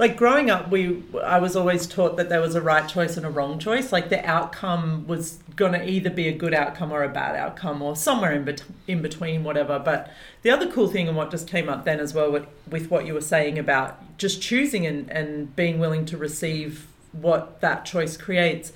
like 0.00 0.16
growing 0.16 0.48
up, 0.48 0.70
we 0.70 1.02
I 1.22 1.38
was 1.40 1.54
always 1.54 1.86
taught 1.86 2.16
that 2.16 2.30
there 2.30 2.40
was 2.40 2.54
a 2.54 2.62
right 2.62 2.88
choice 2.88 3.18
and 3.18 3.26
a 3.26 3.28
wrong 3.28 3.58
choice. 3.58 3.92
Like 3.92 4.08
the 4.08 4.24
outcome 4.26 5.06
was 5.06 5.40
going 5.56 5.72
to 5.72 5.86
either 5.86 6.08
be 6.08 6.26
a 6.26 6.32
good 6.32 6.54
outcome 6.54 6.90
or 6.90 7.02
a 7.02 7.08
bad 7.10 7.36
outcome, 7.36 7.82
or 7.82 7.94
somewhere 7.94 8.32
in 8.32 8.44
bet- 8.44 8.64
in 8.88 9.02
between, 9.02 9.44
whatever. 9.44 9.78
But 9.78 10.10
the 10.40 10.50
other 10.50 10.72
cool 10.72 10.88
thing 10.88 11.06
and 11.06 11.18
what 11.18 11.30
just 11.30 11.46
came 11.46 11.68
up 11.68 11.84
then 11.84 12.00
as 12.00 12.14
well 12.14 12.32
with, 12.32 12.46
with 12.70 12.90
what 12.90 13.04
you 13.04 13.12
were 13.12 13.20
saying 13.20 13.58
about 13.58 14.16
just 14.16 14.40
choosing 14.40 14.86
and, 14.86 15.10
and 15.10 15.54
being 15.54 15.78
willing 15.78 16.06
to 16.06 16.16
receive 16.16 16.86
what 17.12 17.60
that 17.60 17.84
choice 17.84 18.16
creates 18.16 18.72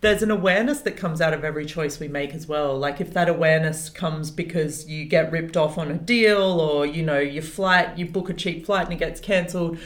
there's 0.00 0.22
an 0.22 0.30
awareness 0.30 0.80
that 0.80 0.96
comes 0.96 1.20
out 1.20 1.34
of 1.34 1.44
every 1.44 1.66
choice 1.66 2.00
we 2.00 2.08
make 2.08 2.32
as 2.32 2.46
well. 2.46 2.78
Like 2.78 3.00
if 3.00 3.12
that 3.12 3.28
awareness 3.28 3.90
comes 3.90 4.30
because 4.30 4.88
you 4.88 5.04
get 5.04 5.30
ripped 5.30 5.58
off 5.58 5.76
on 5.76 5.90
a 5.90 5.98
deal 5.98 6.40
or 6.40 6.86
you 6.86 7.02
know 7.02 7.18
your 7.18 7.42
flight, 7.42 7.98
you 7.98 8.06
book 8.06 8.30
a 8.30 8.34
cheap 8.34 8.64
flight 8.64 8.84
and 8.84 8.94
it 8.94 8.98
gets 8.98 9.20
cancelled, 9.20 9.78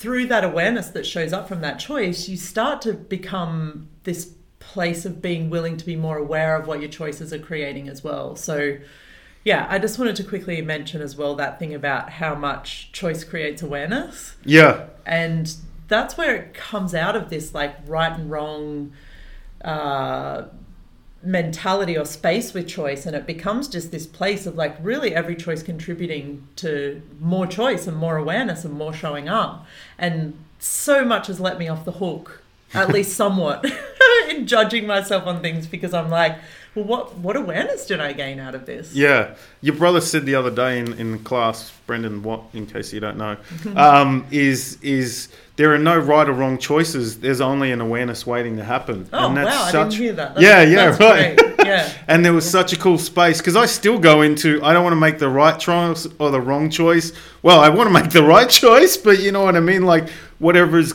through 0.00 0.24
that 0.24 0.44
awareness 0.44 0.88
that 0.88 1.04
shows 1.04 1.30
up 1.30 1.46
from 1.46 1.60
that 1.60 1.78
choice, 1.78 2.26
you 2.26 2.34
start 2.34 2.80
to 2.80 2.94
become 2.94 3.86
this 4.04 4.32
place 4.58 5.04
of 5.04 5.20
being 5.20 5.50
willing 5.50 5.76
to 5.76 5.84
be 5.84 5.94
more 5.94 6.16
aware 6.16 6.56
of 6.56 6.66
what 6.66 6.80
your 6.80 6.88
choices 6.88 7.34
are 7.34 7.38
creating 7.38 7.86
as 7.86 8.02
well. 8.02 8.34
So 8.34 8.78
yeah, 9.44 9.66
I 9.68 9.78
just 9.78 9.98
wanted 9.98 10.16
to 10.16 10.24
quickly 10.24 10.62
mention 10.62 11.02
as 11.02 11.16
well 11.16 11.34
that 11.36 11.58
thing 11.58 11.74
about 11.74 12.08
how 12.08 12.34
much 12.34 12.90
choice 12.92 13.24
creates 13.24 13.60
awareness 13.60 14.36
yeah, 14.42 14.86
and 15.04 15.54
that's 15.86 16.16
where 16.16 16.34
it 16.34 16.54
comes 16.54 16.94
out 16.94 17.14
of 17.14 17.28
this 17.28 17.52
like 17.52 17.76
right 17.86 18.18
and 18.18 18.30
wrong 18.30 18.92
uh, 19.62 20.44
mentality 21.22 21.98
or 21.98 22.04
space 22.04 22.54
with 22.54 22.66
choice 22.66 23.04
and 23.04 23.14
it 23.14 23.26
becomes 23.26 23.68
just 23.68 23.90
this 23.90 24.06
place 24.06 24.46
of 24.46 24.54
like 24.54 24.76
really 24.82 25.14
every 25.14 25.36
choice 25.36 25.62
contributing 25.62 26.46
to 26.56 27.02
more 27.20 27.46
choice 27.46 27.86
and 27.86 27.96
more 27.96 28.16
awareness 28.16 28.64
and 28.64 28.72
more 28.72 28.92
showing 28.92 29.28
up. 29.28 29.66
And 29.98 30.38
so 30.58 31.04
much 31.04 31.26
has 31.26 31.38
let 31.40 31.58
me 31.58 31.68
off 31.68 31.84
the 31.84 31.92
hook 31.92 32.42
at 32.72 32.90
least 32.90 33.16
somewhat 33.16 33.64
in 34.28 34.46
judging 34.46 34.86
myself 34.86 35.26
on 35.26 35.40
things 35.40 35.66
because 35.66 35.94
i'm 35.94 36.10
like 36.10 36.38
well 36.74 36.84
what 36.84 37.16
what 37.16 37.36
awareness 37.36 37.86
did 37.86 38.00
i 38.00 38.12
gain 38.12 38.38
out 38.38 38.54
of 38.54 38.64
this 38.66 38.94
yeah. 38.94 39.34
Your 39.62 39.74
brother 39.74 40.00
said 40.00 40.24
the 40.24 40.34
other 40.36 40.50
day 40.50 40.78
in, 40.78 40.94
in 40.94 41.18
class, 41.18 41.70
Brendan 41.86 42.22
Watt, 42.22 42.44
in 42.54 42.64
case 42.66 42.92
you 42.94 43.00
don't 43.00 43.18
know, 43.18 43.36
um, 43.76 44.26
is 44.30 44.78
is 44.82 45.28
there 45.56 45.74
are 45.74 45.78
no 45.78 45.98
right 45.98 46.26
or 46.26 46.32
wrong 46.32 46.56
choices. 46.56 47.18
There's 47.20 47.42
only 47.42 47.72
an 47.72 47.80
awareness 47.82 48.26
waiting 48.26 48.56
to 48.56 48.64
happen. 48.64 49.06
oh 49.12 49.28
and 49.28 49.36
that's 49.36 49.50
wow 49.54 49.64
i 49.64 49.72
didn't 49.72 49.92
hear 49.94 50.12
that 50.14 50.34
That's- 50.36 50.42
yeah, 50.42 50.62
yeah, 50.62 50.96
right. 51.10 51.36
great. 51.36 51.56
yeah 51.66 51.92
and 52.08 52.24
there 52.24 52.32
was 52.32 52.48
such 52.48 52.72
a 52.72 52.76
cool 52.78 52.96
space 52.96 53.38
because 53.38 53.54
I 53.56 53.66
still 53.66 53.98
go 53.98 54.22
into 54.22 54.62
I 54.64 54.72
don't 54.72 54.82
want 54.82 54.92
to 54.94 55.00
make 55.00 55.18
the 55.18 55.28
right 55.28 55.58
choice 55.60 56.06
or 56.18 56.30
the 56.30 56.40
wrong 56.40 56.70
choice. 56.70 57.12
Well, 57.42 57.60
I 57.60 57.68
want 57.68 57.88
to 57.88 57.92
make 57.92 58.10
the 58.10 58.22
right 58.22 58.48
choice, 58.48 58.96
but 58.96 59.20
you 59.20 59.30
know 59.32 59.42
what 59.44 59.56
I 59.56 59.60
mean. 59.60 59.82
Like 59.84 60.08
whatever 60.38 60.78
is 60.78 60.94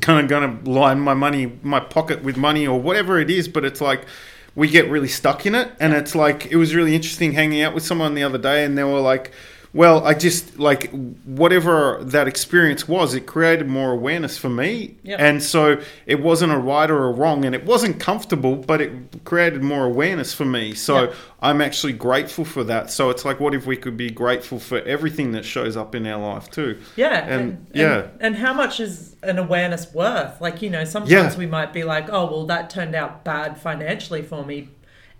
kind 0.00 0.20
of 0.24 0.28
going 0.28 0.64
to 0.64 0.70
line 0.70 0.98
my 1.00 1.14
money, 1.14 1.52
my 1.62 1.78
pocket 1.78 2.24
with 2.24 2.36
money 2.36 2.66
or 2.66 2.80
whatever 2.80 3.20
it 3.20 3.30
is. 3.30 3.46
But 3.46 3.64
it's 3.64 3.80
like 3.80 4.06
we 4.54 4.68
get 4.68 4.88
really 4.90 5.08
stuck 5.08 5.46
in 5.46 5.54
it, 5.54 5.72
and 5.80 5.92
it's 5.94 6.14
like 6.14 6.46
it 6.46 6.56
was 6.56 6.74
really 6.74 6.94
interesting 6.94 7.32
hanging 7.32 7.62
out 7.62 7.74
with 7.74 7.84
someone 7.84 8.14
the 8.14 8.22
other 8.22 8.38
day, 8.38 8.64
and 8.64 8.76
they 8.76 8.84
were 8.84 9.00
like. 9.00 9.32
Well, 9.74 10.04
I 10.06 10.12
just 10.12 10.58
like 10.58 10.90
whatever 11.24 11.98
that 12.02 12.28
experience 12.28 12.86
was, 12.86 13.14
it 13.14 13.26
created 13.26 13.66
more 13.68 13.90
awareness 13.92 14.36
for 14.36 14.50
me. 14.50 14.96
Yep. 15.02 15.18
And 15.20 15.42
so 15.42 15.80
it 16.06 16.20
wasn't 16.20 16.52
a 16.52 16.58
right 16.58 16.90
or 16.90 17.06
a 17.06 17.12
wrong, 17.12 17.44
and 17.46 17.54
it 17.54 17.64
wasn't 17.64 17.98
comfortable, 17.98 18.56
but 18.56 18.80
it 18.82 19.24
created 19.24 19.62
more 19.62 19.84
awareness 19.86 20.34
for 20.34 20.44
me. 20.44 20.74
So 20.74 21.04
Yep. 21.04 21.14
I'm 21.40 21.60
actually 21.62 21.94
grateful 21.94 22.44
for 22.44 22.62
that. 22.64 22.90
So 22.90 23.08
it's 23.08 23.24
like, 23.24 23.40
what 23.40 23.54
if 23.54 23.64
we 23.66 23.76
could 23.76 23.96
be 23.96 24.10
grateful 24.10 24.58
for 24.58 24.80
everything 24.82 25.32
that 25.32 25.44
shows 25.44 25.76
up 25.76 25.94
in 25.94 26.06
our 26.06 26.20
life 26.22 26.50
too? 26.50 26.78
Yeah, 26.96 27.24
And- 27.26 27.32
and, 27.32 27.66
yeah. 27.72 27.94
and, 27.98 28.10
and 28.20 28.36
how 28.36 28.52
much 28.52 28.78
is 28.78 29.16
an 29.22 29.38
awareness 29.38 29.92
worth? 29.94 30.40
Like 30.40 30.60
you 30.60 30.68
know, 30.68 30.84
sometimes 30.84 31.10
Yeah. 31.10 31.38
we 31.38 31.46
might 31.46 31.72
be 31.72 31.82
like, 31.84 32.10
oh 32.10 32.26
well, 32.26 32.44
that 32.46 32.68
turned 32.68 32.94
out 32.94 33.24
bad 33.24 33.56
financially 33.58 34.20
for 34.22 34.44
me, 34.44 34.68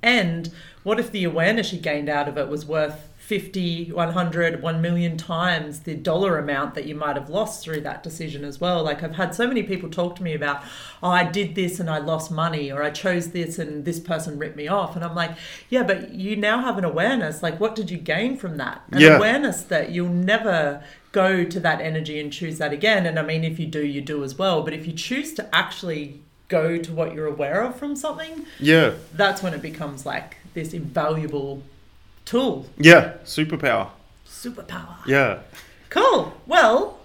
and 0.03 0.51
what 0.83 0.99
if 1.01 1.11
the 1.11 1.25
awareness 1.25 1.73
you 1.73 1.79
gained 1.79 2.09
out 2.09 2.29
of 2.29 2.37
it 2.37 2.49
was 2.49 2.67
worth 2.67 3.09
50 3.33 3.93
100 3.93 4.61
1 4.63 4.83
million 4.83 5.17
times 5.17 5.81
the 5.81 5.95
dollar 5.95 6.37
amount 6.39 6.75
that 6.75 6.85
you 6.85 6.95
might 6.95 7.17
have 7.17 7.31
lost 7.31 7.65
through 7.65 7.81
that 7.81 8.03
decision 8.03 8.45
as 8.45 8.61
well. 8.61 8.83
Like 8.85 9.03
i've 9.03 9.15
had 9.15 9.35
so 9.35 9.47
many 9.47 9.63
people 9.63 9.89
talk 9.89 10.17
to 10.17 10.23
me 10.23 10.35
about 10.35 10.63
oh 11.03 11.09
i 11.09 11.25
did 11.25 11.55
this 11.55 11.81
and 11.81 11.89
i 11.89 11.97
lost 11.97 12.31
money 12.31 12.71
or 12.71 12.83
i 12.83 12.91
chose 12.91 13.31
this 13.31 13.59
and 13.59 13.87
this 13.87 13.99
person 13.99 14.39
ripped 14.39 14.57
me 14.59 14.69
off. 14.69 14.97
And 14.97 15.03
i'm 15.03 15.15
like 15.15 15.31
yeah 15.71 15.83
but 15.83 16.11
you 16.13 16.37
now 16.37 16.61
have 16.61 16.77
an 16.77 16.85
awareness. 16.85 17.43
Like 17.43 17.59
what 17.59 17.75
did 17.75 17.91
you 17.91 17.97
gain 17.97 18.37
from 18.37 18.59
that? 18.59 18.83
An 18.93 19.01
Yeah. 19.01 19.17
awareness 19.17 19.63
that 19.63 19.93
you'll 19.93 20.11
never 20.35 20.85
go 21.13 21.43
to 21.45 21.59
that 21.61 21.81
energy 21.81 22.21
and 22.21 22.31
choose 22.31 22.59
that 22.59 22.75
again. 22.75 23.07
And 23.07 23.19
i 23.19 23.23
mean 23.23 23.45
if 23.45 23.59
you 23.59 23.65
do 23.67 23.83
you 23.95 24.03
do 24.03 24.23
as 24.25 24.35
well. 24.37 24.61
But 24.63 24.75
if 24.75 24.87
you 24.87 24.93
choose 24.93 25.33
to 25.39 25.49
actually 25.55 26.21
go 26.49 26.77
to 26.77 26.93
what 26.93 27.15
you're 27.15 27.27
aware 27.37 27.63
of 27.63 27.77
from 27.77 27.97
something 27.97 28.45
Yeah, 28.61 28.91
that's 29.15 29.43
when 29.43 29.55
it 29.55 29.63
becomes 29.63 30.05
like 30.05 30.37
this 30.53 30.75
invaluable 30.75 31.63
tool 32.33 32.65
yeah, 32.79 33.13
superpower. 33.25 33.91
superpower 34.27 34.97
Yeah, 35.07 35.41
cool 35.91 36.33
well 36.47 36.99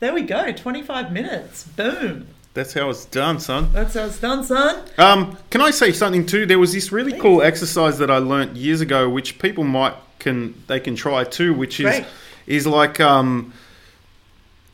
there 0.00 0.12
we 0.12 0.22
go 0.22 0.50
25 0.50 1.12
minutes 1.12 1.62
boom 1.68 2.26
that's 2.52 2.72
how 2.74 2.90
it's 2.90 3.04
done, 3.04 3.38
son. 3.38 3.72
that's 3.72 3.94
how 3.94 4.06
it's 4.06 4.18
done 4.18 4.42
son 4.42 4.84
Um, 4.98 5.38
can 5.50 5.60
I 5.60 5.70
say 5.70 5.92
something 5.92 6.26
too? 6.26 6.46
There 6.46 6.58
was 6.58 6.72
this 6.72 6.90
really 6.90 7.16
cool 7.16 7.42
exercise 7.42 7.98
that 7.98 8.10
I 8.10 8.18
learnt 8.18 8.56
years 8.56 8.80
ago, 8.80 9.08
which 9.08 9.38
people 9.38 9.62
might 9.62 9.94
can 10.18 10.54
they 10.66 10.80
can 10.80 10.96
try 10.96 11.22
too, 11.22 11.54
which 11.54 11.78
is 11.78 11.86
Great. 11.86 12.06
is 12.48 12.66
like 12.66 12.98
um, 12.98 13.52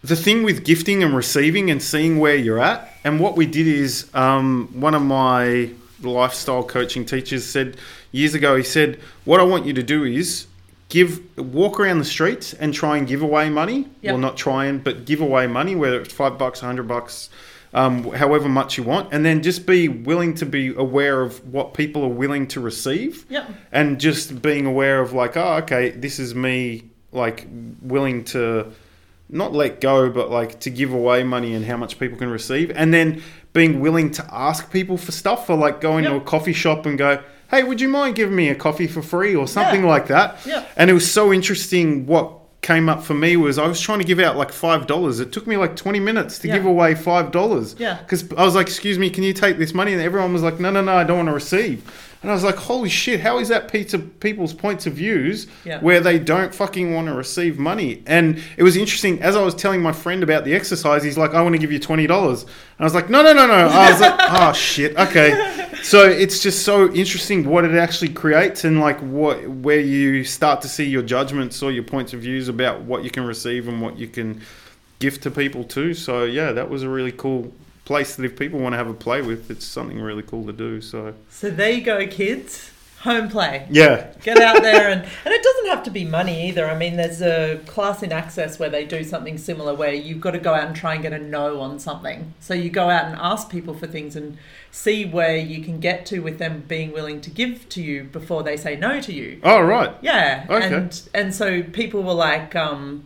the 0.03 0.17
thing 0.17 0.43
with 0.43 0.65
gifting 0.65 1.03
and 1.03 1.15
receiving 1.15 1.71
and 1.71 1.83
seeing 1.83 2.19
where 2.19 2.35
you're 2.37 2.59
at. 2.61 2.81
And 3.05 3.21
what 3.21 3.37
we 3.37 3.45
did 3.45 3.67
is 3.67 4.09
um, 4.15 4.69
one 4.73 4.95
of 4.95 5.03
my 5.03 5.69
lifestyle 6.03 6.63
coaching 6.65 7.05
teachers 7.05 7.45
said 7.45 7.77
years 8.17 8.35
ago. 8.35 8.57
He 8.57 8.63
said, 8.63 8.99
"What 9.25 9.39
I 9.41 9.45
want 9.45 9.67
you 9.67 9.73
to 9.75 9.83
do 9.83 10.05
is." 10.05 10.47
Give 10.89 11.21
walk 11.37 11.81
around 11.81 11.99
the 11.99 12.05
streets 12.05 12.55
and 12.55 12.73
try 12.73 12.97
and 12.97 13.09
give 13.09 13.21
away 13.21 13.51
money. 13.51 13.89
Yep. 14.03 14.13
Well, 14.13 14.19
not 14.19 14.37
try 14.37 14.67
and, 14.67 14.85
but 14.85 15.05
give 15.05 15.21
away 15.21 15.49
money, 15.49 15.75
whether 15.75 16.01
it's 16.01 16.15
five 16.15 16.39
bucks, 16.39 16.63
a 16.63 16.67
hundred 16.67 16.87
bucks, 16.87 17.29
um, 17.75 18.05
however 18.13 18.49
much 18.49 18.79
you 18.79 18.85
want, 18.85 19.13
and 19.13 19.25
then 19.27 19.43
just 19.43 19.67
be 19.67 19.89
willing 19.89 20.33
to 20.35 20.47
be 20.47 20.73
aware 20.77 21.23
of 21.23 21.45
what 21.53 21.75
people 21.75 22.05
are 22.05 22.15
willing 22.23 22.47
to 22.55 22.61
receive, 22.61 23.27
Yep. 23.29 23.51
and 23.73 23.99
just 23.99 24.41
being 24.41 24.65
aware 24.65 25.01
of 25.01 25.13
like, 25.13 25.37
oh, 25.37 25.55
okay, 25.65 25.91
this 25.91 26.21
is 26.21 26.37
me, 26.37 26.85
like 27.11 27.49
willing 27.83 28.23
to 28.27 28.69
not 29.29 29.53
let 29.53 29.81
go, 29.81 30.09
but 30.09 30.31
like 30.31 30.61
to 30.61 30.71
give 30.71 30.93
away 30.93 31.25
money 31.25 31.53
and 31.53 31.65
how 31.65 31.77
much 31.77 31.99
people 31.99 32.17
can 32.17 32.31
receive, 32.31 32.71
and 32.77 32.95
then 32.95 33.21
being 33.55 33.81
willing 33.81 34.13
to 34.13 34.25
ask 34.33 34.71
people 34.71 34.97
for 34.97 35.11
stuff, 35.11 35.51
or 35.51 35.57
like 35.57 35.81
going 35.81 36.05
to 36.05 36.15
a 36.15 36.21
coffee 36.21 36.53
shop 36.53 36.87
and 36.87 36.97
go, 36.97 37.21
hey, 37.51 37.63
would 37.63 37.81
you 37.81 37.89
mind 37.89 38.15
giving 38.17 38.35
me 38.37 38.49
a 38.49 38.55
coffee 38.55 38.87
for 38.87 39.03
free 39.03 39.35
or 39.35 39.47
something 39.47 39.83
Yeah. 39.83 39.89
like 39.89 40.07
that? 40.09 40.39
Yeah. 40.47 40.65
And 40.77 40.91
it 40.91 40.95
was 40.95 41.11
so 41.11 41.33
interesting. 41.33 42.07
What 42.07 42.33
came 42.63 42.89
up 42.89 43.05
for 43.05 43.15
me 43.15 43.37
was 43.37 43.59
I 43.59 43.67
was 43.69 43.81
trying 43.81 44.01
to 44.01 44.05
give 44.05 44.19
out 44.19 44.37
like 44.37 44.51
five 44.51 44.87
dollars. 44.89 45.21
It 45.21 45.31
took 45.31 45.47
me 45.47 45.57
like 45.57 45.77
twenty 45.77 46.01
minutes 46.01 46.39
to 46.41 46.49
Yeah. 46.49 46.57
give 46.57 46.67
away 46.67 46.95
five 46.97 47.31
dollars. 47.31 47.77
Yeah. 47.79 47.99
Because 47.99 48.25
I 48.37 48.45
was 48.45 48.55
like, 48.57 48.67
"Excuse 48.67 48.99
me, 48.99 49.09
can 49.11 49.23
you 49.23 49.33
take 49.33 49.59
this 49.59 49.73
money?" 49.73 49.93
And 49.93 50.03
everyone 50.03 50.33
was 50.33 50.43
like, 50.43 50.59
"No, 50.59 50.71
no, 50.71 50.81
no, 50.83 50.97
I 50.97 51.05
don't 51.05 51.17
want 51.19 51.29
to 51.29 51.35
receive." 51.35 51.83
And 52.27 52.33
I 52.33 52.35
was 52.35 52.43
like, 52.43 52.57
"Holy 52.57 52.89
shit! 52.89 53.21
How 53.21 53.39
is 53.39 53.47
that 53.51 53.71
pizza 53.71 54.01
people's 54.01 54.53
points 54.53 54.85
of 54.85 54.95
views 54.95 55.47
Yeah. 55.65 55.79
where 55.79 56.01
they 56.01 56.19
don't 56.19 56.53
fucking 56.53 56.93
want 56.93 57.07
to 57.07 57.15
receive 57.15 57.57
money?" 57.57 58.03
And 58.05 58.43
it 58.57 58.65
was 58.65 58.77
interesting 58.77 59.23
as 59.23 59.37
I 59.37 59.43
was 59.43 59.55
telling 59.55 59.81
my 59.81 59.93
friend 59.93 60.25
about 60.25 60.45
the 60.45 60.53
exercise. 60.53 61.05
He's 61.05 61.17
like, 61.17 61.35
"I 61.35 61.41
want 61.43 61.53
to 61.55 61.59
give 61.61 61.71
you 61.71 61.79
twenty 61.79 62.09
dollars," 62.09 62.43
and 62.43 62.51
I 62.81 62.83
was 62.83 62.95
like, 62.95 63.09
"No, 63.09 63.23
no, 63.23 63.33
no, 63.33 63.47
no." 63.47 63.55
I 63.69 63.93
was 63.93 64.01
like, 64.01 64.15
"Oh 64.19 64.53
shit, 64.71 64.97
okay." 64.99 65.53
So 65.85 66.03
it's 66.05 66.41
just 66.41 66.65
so 66.65 66.93
interesting 66.93 67.45
what 67.45 67.65
it 67.65 67.77
actually 67.77 68.09
creates 68.09 68.65
and 68.65 68.81
like 68.81 68.99
what 68.99 69.49
where 69.49 69.79
you 69.79 70.25
start 70.25 70.63
to 70.63 70.69
see 70.69 70.85
your 70.85 71.03
judgments 71.03 71.63
or 71.63 71.71
your 71.71 71.85
points 71.85 72.13
of 72.13 72.23
views 72.23 72.49
about 72.49 72.81
what 72.81 73.05
you 73.05 73.11
can 73.11 73.25
receive 73.25 73.69
and 73.69 73.81
what 73.81 73.97
you 74.01 74.09
can 74.09 74.41
gift 74.99 75.23
to 75.23 75.31
people 75.31 75.63
too. 75.63 75.95
So 75.95 76.25
yeah, 76.25 76.51
that 76.51 76.69
was 76.71 76.83
a 76.83 76.89
really 76.89 77.13
cool 77.13 77.53
place 77.87 78.17
that 78.17 78.25
if 78.27 78.39
people 78.39 78.59
want 78.61 78.75
to 78.75 78.77
have 78.77 78.89
a 78.91 78.95
play 78.95 79.23
with, 79.23 79.51
it's 79.51 79.65
something 79.65 79.99
really 79.99 80.23
cool 80.23 80.45
to 80.45 80.53
do. 80.53 80.83
So. 80.83 81.15
So 81.31 81.51
there 81.51 81.71
you 81.71 81.81
go 81.81 82.07
kids. 82.07 82.73
Home 83.01 83.29
play. 83.29 83.69
Yeah, 83.71 84.11
get 84.25 84.39
out 84.39 84.63
there 84.63 84.89
and 84.89 85.03
and 85.03 85.35
it 85.35 85.43
doesn't 85.43 85.67
have 85.69 85.85
to 85.85 85.91
be 85.91 86.05
money 86.05 86.49
either. 86.49 86.69
I 86.69 86.77
mean 86.77 86.97
there's 86.97 87.23
a 87.23 87.61
class 87.67 88.03
in 88.03 88.11
access 88.11 88.59
where 88.59 88.71
they 88.71 88.85
do 88.85 89.05
something 89.05 89.39
similar 89.39 89.75
where 89.75 89.93
you've 89.93 90.21
got 90.21 90.33
to 90.33 90.41
go 90.41 90.53
out 90.55 90.67
and 90.67 90.75
try 90.75 90.95
and 90.95 91.03
get 91.03 91.13
a 91.13 91.19
no 91.19 91.61
on 91.61 91.79
something. 91.79 92.35
So 92.41 92.53
you 92.55 92.69
go 92.69 92.89
out 92.91 93.05
and 93.05 93.15
ask 93.21 93.49
people 93.49 93.75
for 93.75 93.87
things 93.87 94.17
and 94.17 94.39
see 94.73 95.05
where 95.05 95.37
you 95.37 95.63
can 95.63 95.79
get 95.79 96.05
to 96.07 96.19
with 96.21 96.39
them 96.39 96.65
being 96.67 96.91
willing 96.91 97.21
to 97.21 97.31
give 97.31 97.69
to 97.69 97.83
you 97.83 98.05
before 98.05 98.43
they 98.43 98.57
say 98.57 98.75
no 98.75 99.01
to 99.03 99.13
you. 99.13 99.41
Oh 99.45 99.61
right, 99.61 99.93
yeah 100.01 100.47
Okay. 100.51 100.75
and 100.75 101.09
and 101.15 101.35
so 101.35 101.63
people 101.63 102.03
were 102.03 102.15
like 102.15 102.57
um 102.57 103.05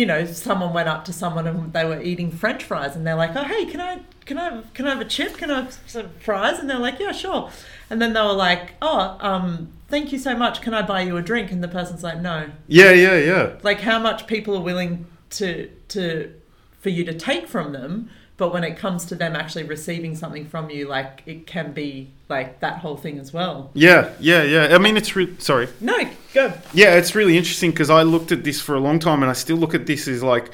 you 0.00 0.06
know 0.06 0.24
someone 0.24 0.72
went 0.72 0.88
up 0.88 1.04
to 1.04 1.12
someone 1.12 1.46
and 1.46 1.74
they 1.74 1.84
were 1.84 2.00
eating 2.00 2.30
french 2.30 2.64
fries 2.64 2.96
and 2.96 3.06
they're 3.06 3.14
like 3.14 3.36
oh 3.36 3.44
hey 3.44 3.66
can 3.66 3.80
i 3.80 4.00
can 4.24 4.38
i 4.38 4.44
have, 4.44 4.72
can 4.74 4.86
i 4.86 4.90
have 4.90 5.00
a 5.00 5.04
chip? 5.04 5.36
Can 5.36 5.50
i 5.50 5.60
have 5.60 5.76
some 5.86 6.08
fries? 6.20 6.58
And 6.58 6.70
they're 6.70 6.78
like 6.78 6.98
yeah 7.00 7.12
sure. 7.12 7.50
And 7.90 8.00
then 8.00 8.12
they 8.12 8.20
were 8.20 8.32
like 8.32 8.74
oh 8.80 9.18
um 9.20 9.72
thank 9.88 10.12
you 10.12 10.18
so 10.18 10.36
much. 10.36 10.62
Can 10.62 10.72
i 10.72 10.82
buy 10.82 11.02
you 11.02 11.16
a 11.16 11.22
drink? 11.22 11.50
And 11.50 11.62
the 11.62 11.68
person's 11.68 12.02
like 12.02 12.20
no. 12.20 12.50
Yeah, 12.68 12.92
yeah, 12.92 13.16
yeah, 13.16 13.56
like 13.62 13.80
how 13.80 13.98
much 13.98 14.26
people 14.26 14.56
are 14.56 14.62
willing 14.62 15.06
to 15.30 15.68
to 15.88 16.32
for 16.80 16.90
you 16.90 17.04
to 17.04 17.12
take 17.12 17.48
from 17.48 17.72
them 17.72 18.08
but 18.40 18.52
when 18.54 18.64
it 18.64 18.76
comes 18.78 19.04
to 19.04 19.14
them 19.14 19.36
actually 19.36 19.62
receiving 19.64 20.16
something 20.16 20.46
from 20.46 20.70
you 20.70 20.88
like 20.88 21.22
it 21.26 21.46
can 21.46 21.72
be 21.72 22.10
like 22.30 22.58
that 22.60 22.78
whole 22.78 22.96
thing 22.96 23.18
as 23.20 23.32
well 23.32 23.70
yeah, 23.74 24.08
yeah, 24.18 24.42
yeah. 24.42 24.74
I 24.74 24.78
mean, 24.78 24.96
it's 24.96 25.14
re- 25.14 25.36
sorry. 25.38 25.68
no 25.80 25.96
go 26.34 26.52
Yeah, 26.72 26.94
it's 26.96 27.14
really 27.14 27.36
interesting 27.36 27.70
because 27.70 27.90
I 27.90 28.02
looked 28.02 28.32
at 28.32 28.42
this 28.42 28.58
for 28.60 28.74
a 28.74 28.80
long 28.80 28.98
time 28.98 29.22
and 29.22 29.30
I 29.30 29.34
still 29.34 29.58
look 29.58 29.74
at 29.74 29.84
this 29.86 30.08
as 30.08 30.22
like 30.22 30.50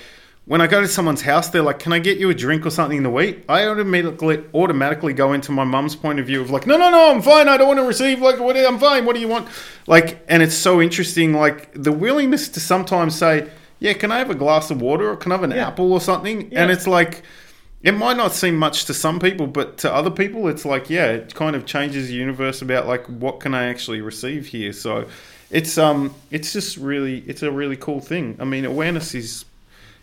when 0.47 0.61
I 0.61 0.69
go 0.69 0.81
to 0.81 0.87
someone's 0.87 1.23
house, 1.23 1.49
they're 1.51 1.61
like, 1.71 1.81
"Can 1.81 1.93
I 1.93 1.99
get 1.99 2.19
you 2.19 2.31
a 2.31 2.35
drink 2.35 2.65
or 2.65 2.71
something 2.71 3.03
to 3.03 3.21
eat?" 3.21 3.45
I 3.49 3.67
automatically 3.67 4.45
automatically 4.55 5.13
go 5.13 5.33
into 5.33 5.51
my 5.51 5.65
mum's 5.65 5.97
point 5.97 6.21
of 6.21 6.27
view 6.27 6.41
of 6.41 6.51
like, 6.51 6.69
"No, 6.69 6.77
no, 6.77 6.89
no, 6.89 7.11
I'm 7.11 7.21
fine. 7.21 7.49
I 7.49 7.57
don't 7.57 7.67
want 7.67 7.81
to 7.81 7.85
receive. 7.85 8.21
Like, 8.21 8.39
what? 8.39 8.57
I'm 8.57 8.79
fine. 8.79 9.05
What 9.07 9.15
do 9.17 9.21
you 9.21 9.27
want?" 9.27 9.49
Like, 9.89 10.25
and 10.29 10.45
it's 10.45 10.55
so 10.55 10.81
interesting, 10.81 11.33
like 11.35 11.73
the 11.75 11.91
willingness 11.91 12.49
to 12.51 12.61
sometimes 12.61 13.17
say, 13.17 13.49
"Yeah, 13.81 13.95
can 13.95 14.13
I 14.13 14.19
have 14.19 14.31
a 14.31 14.37
glass 14.37 14.71
of 14.71 14.81
water 14.81 15.11
or 15.11 15.17
can 15.17 15.33
I 15.33 15.35
have 15.35 15.43
an 15.43 15.51
Yeah. 15.51 15.67
apple 15.67 15.93
or 15.93 16.01
something?" 16.01 16.49
Yeah. 16.53 16.63
And 16.63 16.71
it's 16.71 16.87
like. 16.87 17.23
It 17.87 17.93
might 17.93 18.17
not 18.17 18.33
seem 18.35 18.57
much 18.57 18.87
to 18.87 18.95
some 18.95 19.21
people, 19.21 19.47
but 19.47 19.79
to 19.79 19.95
other 19.95 20.11
people, 20.11 20.49
it's 20.49 20.65
like, 20.65 20.91
yeah, 20.91 21.07
it 21.07 21.37
kind 21.37 21.55
of 21.55 21.67
changes 21.67 22.09
the 22.09 22.15
universe 22.15 22.61
about 22.61 22.89
like 22.89 23.07
what 23.07 23.39
can 23.39 23.55
I 23.55 23.67
actually 23.69 24.01
receive 24.01 24.47
here. 24.47 24.73
So, 24.73 25.07
it's 25.53 25.79
um, 25.79 26.13
it's 26.33 26.53
just 26.53 26.77
really, 26.79 27.23
it's 27.29 27.45
a 27.45 27.53
really 27.53 27.77
cool 27.77 28.01
thing. 28.01 28.37
I 28.41 28.45
mean, 28.45 28.65
awareness 28.65 29.15
is 29.15 29.45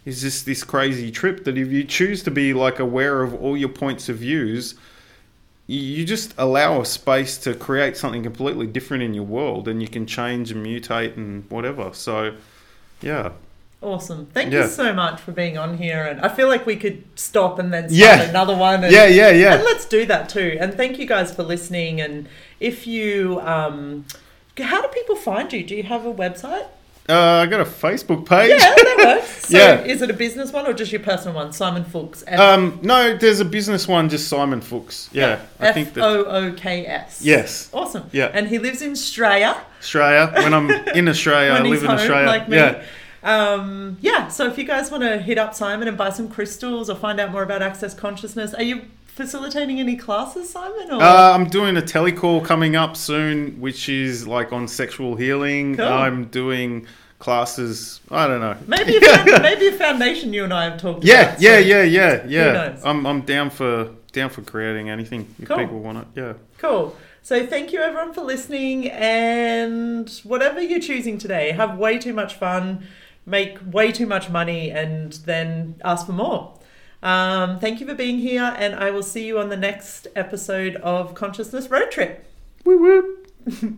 is 0.06 0.22
just 0.22 0.46
this 0.46 0.64
crazy 0.64 1.12
trip 1.12 1.44
that 1.44 1.58
if 1.58 1.68
you 1.74 1.84
choose 1.84 2.24
to 2.24 2.32
be 2.32 2.54
like 2.54 2.80
aware 2.80 3.22
of 3.22 3.34
all 3.42 3.58
your 3.58 3.70
points 3.84 4.08
of 4.08 4.18
views, 4.18 4.76
you- 5.68 5.80
you 5.80 6.06
just 6.06 6.34
allow 6.38 6.80
a 6.82 6.86
space 6.86 7.38
to 7.40 7.54
create 7.54 7.98
something 7.98 8.24
completely 8.24 8.68
different 8.68 9.04
in 9.04 9.14
your 9.14 9.26
world, 9.26 9.68
and 9.68 9.82
you 9.82 9.90
can 9.90 10.06
change 10.06 10.52
and 10.52 10.66
mutate 10.66 11.18
and 11.18 11.44
whatever. 11.50 11.90
So, 11.94 12.34
yeah, 13.02 13.32
Awesome. 13.84 14.28
Thank 14.34 14.54
Yeah. 14.54 14.64
you 14.64 14.68
so 14.70 14.94
much 14.94 15.20
for 15.20 15.32
being 15.32 15.58
on 15.58 15.78
here. 15.78 16.04
And 16.06 16.22
I 16.22 16.30
feel 16.30 16.48
like 16.48 16.66
we 16.66 16.76
could 16.76 17.04
stop 17.16 17.60
and 17.60 17.74
then 17.74 17.90
start 17.90 18.20
Yeah. 18.20 18.22
another 18.30 18.56
one. 18.56 18.84
And, 18.84 18.92
yeah, 18.94 19.06
yeah, 19.06 19.30
yeah. 19.30 19.56
And 19.56 19.64
let's 19.64 19.86
do 19.86 20.06
that 20.06 20.30
too. 20.30 20.58
And 20.60 20.74
thank 20.74 20.98
you 21.00 21.06
guys 21.06 21.34
for 21.34 21.44
listening. 21.44 22.00
And 22.02 22.28
if 22.60 22.88
you, 22.88 23.40
um, 23.44 24.06
how 24.60 24.82
do 24.82 24.88
people 24.90 25.16
find 25.16 25.52
you? 25.52 25.64
Do 25.64 25.76
you 25.76 25.84
have 25.84 26.06
a 26.06 26.14
website? 26.14 26.66
Uh, 27.10 27.16
I 27.44 27.46
got 27.48 27.60
a 27.60 27.66
Facebook 27.66 28.26
page. 28.26 28.50
Yeah, 28.52 28.60
that 28.76 28.96
works. 29.18 29.30
So 29.44 29.58
Yeah. 29.58 29.82
is 29.84 30.02
it 30.02 30.10
a 30.10 30.14
business 30.14 30.54
one 30.54 30.66
or 30.66 30.72
just 30.72 30.94
your 30.94 31.02
personal 31.02 31.36
one? 31.36 31.52
Simon 31.52 31.84
Fooks. 31.84 32.24
F- 32.26 32.40
Um, 32.40 32.80
no, 32.82 33.18
there's 33.18 33.42
a 33.42 33.46
business 33.46 33.90
one, 33.90 34.08
just 34.08 34.30
Simon 34.30 34.62
Fooks. 34.62 35.10
Yeah, 35.12 35.40
I 35.60 35.74
think 35.74 35.94
that. 35.96 36.04
O 36.06 36.24
O 36.24 36.54
K 36.54 36.86
S. 36.88 37.20
Yes, 37.22 37.68
Awesome. 37.74 38.04
Yeah. 38.14 38.32
And 38.34 38.48
he 38.48 38.58
lives 38.58 38.82
in 38.82 38.92
Australia. 38.94 39.58
Australia. 39.82 40.32
When 40.34 40.54
I'm 40.54 40.72
in 40.96 41.10
Australia, 41.14 41.52
I 41.52 41.60
live 41.62 41.82
in 41.84 41.90
home, 41.90 41.98
Australia. 42.00 42.26
like. 42.26 42.44
Yeah, 42.48 42.82
Um, 43.24 43.98
yeah, 44.02 44.28
so 44.28 44.48
if 44.48 44.58
you 44.58 44.64
guys 44.66 44.92
want 44.92 45.04
to 45.04 45.18
hit 45.18 45.38
up 45.38 45.54
Simon 45.54 45.88
and 45.88 45.98
buy 45.98 46.10
some 46.10 46.28
crystals 46.30 46.90
or 46.90 46.96
find 46.96 47.20
out 47.20 47.32
more 47.32 47.44
about 47.44 47.62
Access 47.62 47.94
Consciousness, 47.94 48.54
are 48.54 48.64
you 48.64 48.82
facilitating 49.06 49.80
any 49.80 49.96
classes, 49.96 50.50
Simon? 50.50 50.92
Or? 50.92 51.02
Uh, 51.02 51.32
I'm 51.34 51.46
doing 51.48 51.78
a 51.78 51.82
telecall 51.82 52.44
coming 52.44 52.76
up 52.76 52.98
soon, 52.98 53.60
which 53.62 53.88
is 53.88 54.28
like 54.28 54.52
on 54.52 54.68
sexual 54.68 55.16
healing. 55.16 55.78
Cool. 55.78 55.86
I'm 55.88 56.26
doing 56.26 56.86
classes. 57.20 58.02
I 58.12 58.28
don't 58.28 58.42
know. 58.42 58.58
Maybe 58.68 58.98
a, 58.98 59.02
found, 59.02 59.42
maybe 59.42 59.68
a 59.68 59.72
foundation 59.72 60.34
you 60.34 60.44
and 60.44 60.54
I 60.54 60.66
have 60.66 60.80
talked 60.80 61.06
Yeah, 61.06 61.30
about. 61.30 61.42
yeah, 61.42 61.54
so- 61.56 61.60
yeah, 61.60 61.84
yeah, 61.84 62.24
yeah. 62.28 62.52
knows? 62.52 62.82
I'm 62.84 63.06
I'm 63.08 63.22
down 63.22 63.50
for 63.50 63.92
down 64.12 64.30
for 64.30 64.42
creating 64.42 64.90
anything 64.90 65.34
if 65.42 65.48
Cool. 65.48 65.58
people 65.58 65.80
want 65.80 66.00
it. 66.00 66.08
Yeah. 66.16 66.34
Cool. 66.58 66.96
So 67.22 67.48
thank 67.48 67.72
you 67.72 67.80
everyone 67.80 68.14
for 68.14 68.22
listening 68.22 68.90
and 68.92 70.10
whatever 70.26 70.62
you're 70.62 70.82
choosing 70.82 71.18
today, 71.18 71.52
have 71.52 71.78
way 71.78 71.98
too 71.98 72.14
much 72.14 72.34
fun, 72.36 72.84
make 73.26 73.58
way 73.66 73.92
too 73.92 74.06
much 74.06 74.30
money 74.30 74.70
and 74.72 75.14
then 75.26 75.76
ask 75.84 76.06
for 76.06 76.14
more. 76.14 76.58
Um, 77.02 77.60
thank 77.60 77.80
you 77.80 77.86
for 77.86 77.96
being 77.96 78.20
here 78.20 78.56
and 78.58 78.76
I 78.76 78.92
will 78.92 79.04
see 79.04 79.26
you 79.26 79.40
on 79.40 79.50
the 79.50 79.58
next 79.58 80.08
episode 80.16 80.78
of 80.78 81.14
Consciousness 81.16 81.70
Road 81.70 81.92
Trip. 81.92 82.26
Woo 82.64 82.78
woo. 82.78 83.78